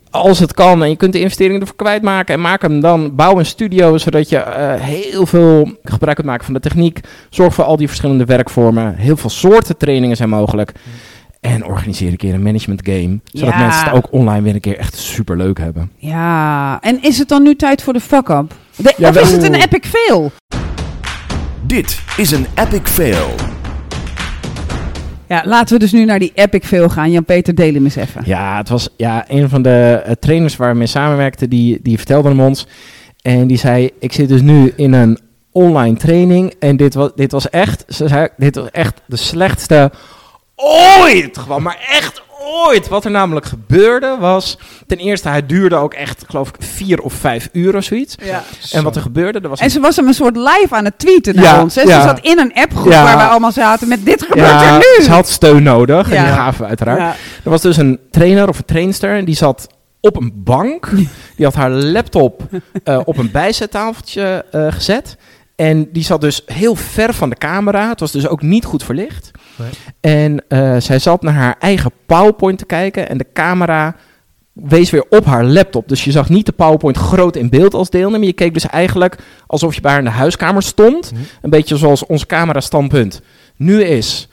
[0.09, 3.15] Als het kan en je kunt de investering ervoor kwijtmaken en maak hem dan.
[3.15, 6.99] Bouw een studio zodat je eh, heel veel gebruik kunt maken van de techniek.
[7.29, 8.95] Zorg voor al die verschillende werkvormen.
[8.95, 10.71] Heel veel soorten trainingen zijn mogelijk.
[11.39, 13.19] En organiseer een keer een management game.
[13.25, 13.59] Zodat Ja.
[13.59, 15.91] mensen het ook online weer een keer echt super leuk hebben.
[15.97, 18.53] Ja, en is het dan nu tijd voor de fuck-up?
[18.97, 20.31] Ja, of is het een epic fail?
[21.61, 23.29] Dit is een epic fail.
[25.31, 27.11] Ja, laten we dus nu naar die epic fail gaan.
[27.11, 28.21] Jan-Peter, deel hem eens even.
[28.25, 31.97] Ja, het was ja, een van de eh, trainers waar we mee samenwerkten, die, die
[31.97, 32.67] vertelde hem ons.
[33.21, 35.19] En die zei, ik zit dus nu in een
[35.51, 36.53] online training.
[36.59, 39.91] En dit was, dit was echt, ze zei, dit was echt de slechtste
[40.55, 41.37] ooit.
[41.37, 42.87] Gewoon, maar echt ooit.
[42.87, 44.57] Wat er namelijk gebeurde was...
[44.87, 48.15] Ten eerste, hij duurde ook echt, geloof ik, vier of vijf uur of zoiets.
[48.23, 48.43] Ja.
[48.71, 49.59] En wat er gebeurde, er was...
[49.59, 51.75] En ze was hem een soort live aan het tweeten naar Ja, ons.
[51.75, 51.81] Hè?
[51.81, 52.01] ja.
[52.01, 53.03] Ze zat in een appgroep Ja.
[53.03, 55.03] waar we allemaal zaten met dit gebeurt ja, er nu.
[55.03, 56.11] ze had steun nodig.
[56.11, 56.99] En die gaven we uiteraard.
[56.99, 57.15] Ja.
[57.43, 59.67] Er was dus een trainer of een trainster en die zat
[59.99, 60.89] op een bank.
[61.35, 62.43] Die had haar laptop
[62.83, 65.17] eh, op een bijzettafeltje eh, gezet.
[65.55, 67.89] En die zat dus heel ver van de camera.
[67.89, 69.31] Het was dus ook niet goed verlicht.
[69.61, 69.69] Nee.
[69.99, 73.09] En eh, zij zat naar haar eigen PowerPoint te kijken.
[73.09, 73.95] En de camera
[74.53, 75.87] wees weer op haar laptop.
[75.87, 78.27] Dus je zag niet de PowerPoint groot in beeld als deelnemer.
[78.27, 81.11] Je keek dus eigenlijk alsof je bij haar in de huiskamer stond.
[81.11, 81.21] Mhm.
[81.41, 83.21] Een beetje zoals ons camera-standpunt
[83.55, 84.29] nu is.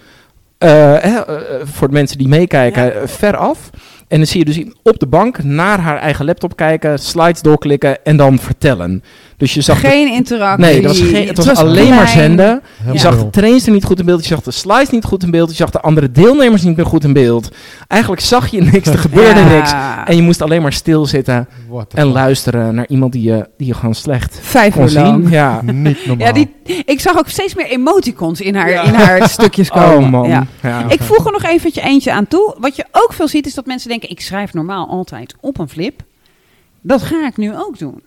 [0.58, 3.70] Eh, hè, eh, voor de mensen die meekijken, eh, ver af.
[4.08, 8.04] En dan zie je dus op de bank naar haar eigen laptop kijken, slides doorklikken
[8.04, 9.02] en dan vertellen.
[9.38, 9.80] Dus je zag.
[9.80, 10.64] de- Geen interactie.
[10.66, 11.94] nee, dat was geen, het was, alleen klein.
[11.94, 12.62] maar zenden.
[12.82, 15.22] Heel Je zag de trainster niet goed in beeld, je zag de slides niet goed
[15.22, 17.48] in beeld, je zag de andere deelnemers niet meer goed in beeld.
[17.88, 19.56] Eigenlijk zag je niks, er gebeurde Ja.
[19.56, 19.72] niks.
[20.04, 22.12] En je moest alleen maar stilzitten en fuck.
[22.14, 25.02] luisteren naar iemand die je, die je gewoon slecht Vijf kon uur zien.
[25.02, 25.30] lang.
[25.30, 25.60] Ja.
[25.72, 26.26] Niet normaal.
[26.26, 28.82] Ja, die, ik zag ook steeds meer emoticons in haar, Ja.
[28.82, 30.04] in haar stukjes komen.
[30.04, 30.28] Oh man.
[30.28, 30.46] Ja.
[30.62, 30.84] Ja.
[30.88, 32.54] Ik voeg er nog eventjes eentje aan toe.
[32.58, 34.10] Wat je ook veel ziet is dat mensen denken...
[34.10, 36.00] ik schrijf normaal altijd op een flip.
[36.80, 38.02] Dat ga ik nu ook doen.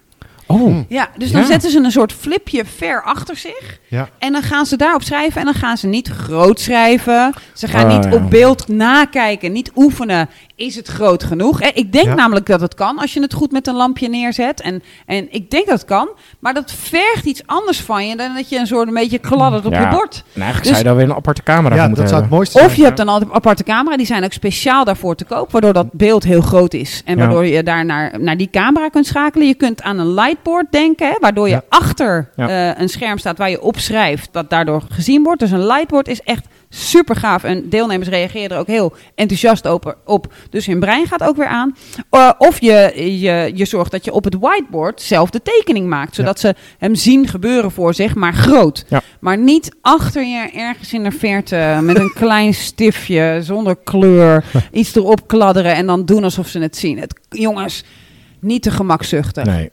[0.54, 0.76] Oh.
[0.89, 1.47] Ja, dus dan Ja.
[1.47, 3.80] zetten ze een soort flipje ver achter zich.
[3.88, 4.10] Ja.
[4.20, 5.39] En dan gaan ze daarop schrijven.
[5.39, 7.34] En dan gaan ze niet groot schrijven.
[7.54, 8.12] Ze gaan Oh, niet ja.
[8.14, 9.52] op beeld nakijken.
[9.52, 10.30] Niet oefenen.
[10.56, 11.60] Is het groot genoeg?
[11.60, 12.14] Hè, Ik denk Ja.
[12.16, 14.62] namelijk dat het kan als je het goed met een lampje neerzet.
[14.62, 16.10] En, en ik denk dat het kan.
[16.39, 19.66] Maar dat vergt iets anders van je dan dat je een soort een beetje kladdert
[19.66, 19.82] op Ja.
[19.82, 20.24] je bord.
[20.34, 22.22] En eigenlijk Dus- zou je dan weer een aparte camera Ja, voor dat moeten zou
[22.22, 22.38] het hebben.
[22.38, 22.70] mooiste zijn.
[22.70, 23.97] Of je hebt dan altijd een aparte camera.
[23.97, 25.52] Die zijn ook speciaal daarvoor te koop.
[25.52, 27.02] Waardoor dat beeld heel groot is.
[27.06, 27.20] En Ja.
[27.22, 29.47] waardoor je daar naar, naar die camera kunt schakelen.
[29.47, 30.06] Je kunt aan een
[30.44, 31.08] lightboard denken.
[31.08, 31.64] Hè, waardoor je Ja.
[31.70, 32.72] achter Ja.
[32.74, 34.30] eh, een scherm staat waar je op schrijft.
[34.32, 35.39] Dat daardoor gezien wordt.
[35.39, 37.44] Dus een lightboard is echt super gaaf.
[37.44, 39.98] En deelnemers reageren er ook heel enthousiast op.
[40.06, 40.34] op.
[40.50, 41.76] Dus hun brein gaat ook weer aan.
[42.10, 46.16] Eh, of je, je, je zorgt dat je op het whiteboard zelf de tekening maakt.
[46.16, 48.86] Zodat ze hem zien gebeuren voor zich, maar groot.
[48.88, 49.02] Ja.
[49.20, 54.96] Maar niet achter je ergens in de verte met een klein stiftje zonder kleur iets
[54.96, 57.00] erop kladderen en dan doen alsof ze het zien.
[57.00, 57.84] Het, jongens,
[58.39, 59.44] niet te gemakzuchtig.
[59.46, 59.70] Nee.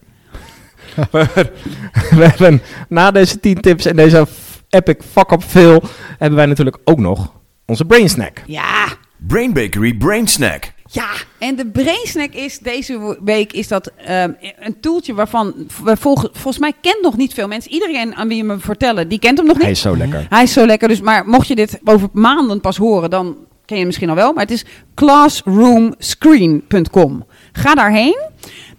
[2.18, 4.26] we hebben na deze 10 tips en deze
[4.68, 5.82] epic fuck-up veel...
[6.18, 7.32] hebben wij natuurlijk ook nog
[7.66, 8.42] onze brain snack.
[8.46, 8.86] Ja,
[9.26, 10.72] Brain Bakery Brain Snack.
[10.90, 11.08] ja.
[11.38, 16.58] En de brainsnack is deze week is dat ehm, een toeltje waarvan we volgen, volgens
[16.58, 17.72] mij kent nog niet veel mensen.
[17.72, 19.64] Iedereen aan wie we hem vertellen, die kent hem nog niet.
[19.64, 20.26] Hij is zo lekker.
[20.28, 20.88] Hij is zo lekker.
[20.88, 23.24] Dus, maar mocht je dit over maanden pas horen, dan
[23.64, 24.32] ken je hem misschien al wel.
[24.32, 27.26] Maar het is classroomscreen.com.
[27.52, 28.27] Ga daarheen.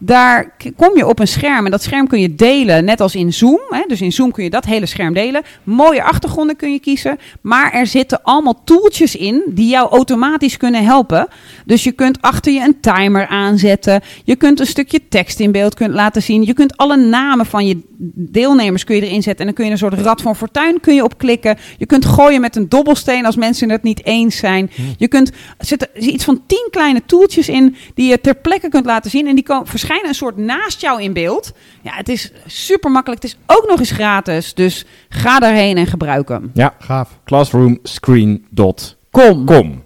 [0.02, 3.34] Daar kom je op een scherm en dat scherm kun je delen, net als in
[3.34, 3.62] Zoom.
[3.70, 3.84] Hè?
[3.88, 5.41] Dus in Zoom kun je dat hele scherm delen.
[5.64, 7.18] Mooie achtergronden kun je kiezen.
[7.41, 11.28] Maar er zitten allemaal tooltjes in die jou automatisch kunnen helpen.
[11.66, 14.02] Dus je kunt achter je een timer aanzetten.
[14.24, 16.43] Je kunt een stukje tekst in beeld kunt laten zien.
[16.43, 17.82] Je kunt alle namen van je
[18.16, 19.39] deelnemers kun je erin zetten.
[19.39, 21.58] En dan kun je een soort rad van fortuin kun je op klikken.
[21.78, 24.72] Je kunt gooien met een dobbelsteen als mensen het niet eens zijn.
[24.97, 28.86] Je kunt er zitten iets van tien kleine toeltjes in die je ter plekke kunt
[28.86, 29.28] laten zien.
[29.28, 31.52] En die komen, verschijnen een soort naast jou in beeld.
[31.82, 33.22] Ja, het is super makkelijk.
[33.22, 34.54] Het is ook nog eens gratis.
[34.54, 36.52] Dus ga daarheen en gebruik hem.
[36.54, 37.20] Ja, Gaaf.
[37.26, 39.46] classroomscreen.com.
[39.46, 39.84] Kom.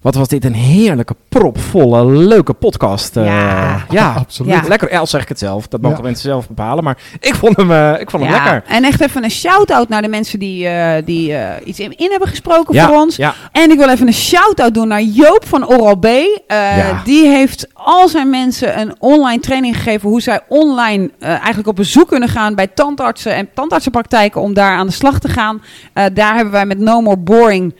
[0.00, 3.16] Wat was dit een heerlijke, propvolle, leuke podcast.
[3.16, 3.24] eh.
[3.26, 3.84] Ja.
[3.90, 4.12] ja.
[4.18, 4.52] Absoluut.
[4.52, 4.62] Ja.
[4.68, 5.68] Lekker, al zeg ik het zelf.
[5.68, 6.02] Dat mogen Ja.
[6.02, 6.84] mensen zelf bepalen.
[6.84, 8.62] Maar ik vond hem, eh, ik vond hem Ja, lekker.
[8.70, 12.10] En echt even een shout-out naar de mensen die, eh, die eh, iets in, in
[12.10, 13.16] hebben gesproken Ja, voor ons.
[13.16, 13.34] ja.
[13.52, 16.04] En ik wil even een shout-out doen naar Joop van Oral B.
[16.04, 17.00] Eh, Ja.
[17.04, 20.08] Die heeft al zijn mensen een online training gegeven...
[20.08, 22.54] hoe zij online eigenlijk op bezoek kunnen gaan...
[22.54, 25.62] bij tandartsen en tandartsenpraktijken om daar aan de slag te gaan.
[25.92, 27.74] Eh, daar hebben wij met No More Boring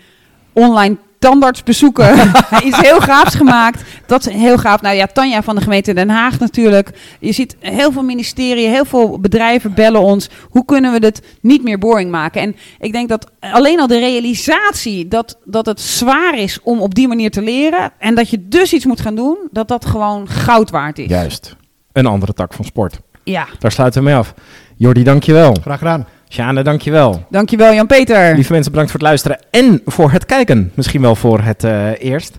[0.53, 2.33] online tandartsbezoeken
[2.65, 3.83] iets heel gaafs gemaakt.
[4.07, 4.81] Dat is heel gaaf.
[4.81, 6.91] Nou ja, Tanja van de gemeente Den Haag natuurlijk.
[7.21, 10.29] Je ziet heel veel ministeriën, heel veel bedrijven bellen ons.
[10.51, 12.41] Hoe kunnen we dit niet meer boring maken?
[12.41, 16.95] En ik denk dat alleen al de realisatie dat, dat het zwaar is om op
[16.95, 17.93] die manier te leren...
[17.99, 21.09] en dat je dus iets moet gaan doen, dat dat gewoon goud waard is.
[21.09, 21.57] Juist.
[21.93, 23.01] Een andere tak van sport.
[23.25, 23.47] Ja.
[23.59, 24.35] Daar sluiten we mee af.
[24.77, 25.57] Jordi, dankjewel.
[25.61, 26.07] Graag gedaan.
[26.29, 27.27] Sjane, dankjewel.
[27.31, 28.35] Dankjewel Jan-Peter.
[28.35, 30.73] Lieve mensen, bedankt voor het luisteren en voor het kijken.
[30.75, 32.39] Misschien wel voor het eh, eerst.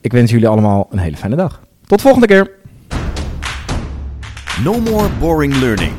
[0.00, 1.60] Ik wens jullie allemaal een hele fijne dag.
[1.86, 2.50] Tot volgende keer.
[4.64, 5.92] No more boring learning.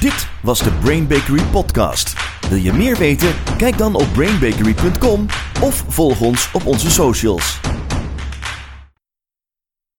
[0.00, 2.14] Dit was de Brain Bakery podcast.
[2.48, 3.28] Wil je meer weten?
[3.56, 5.26] Kijk dan op brainbakery.com
[5.62, 7.60] of volg ons op onze socials.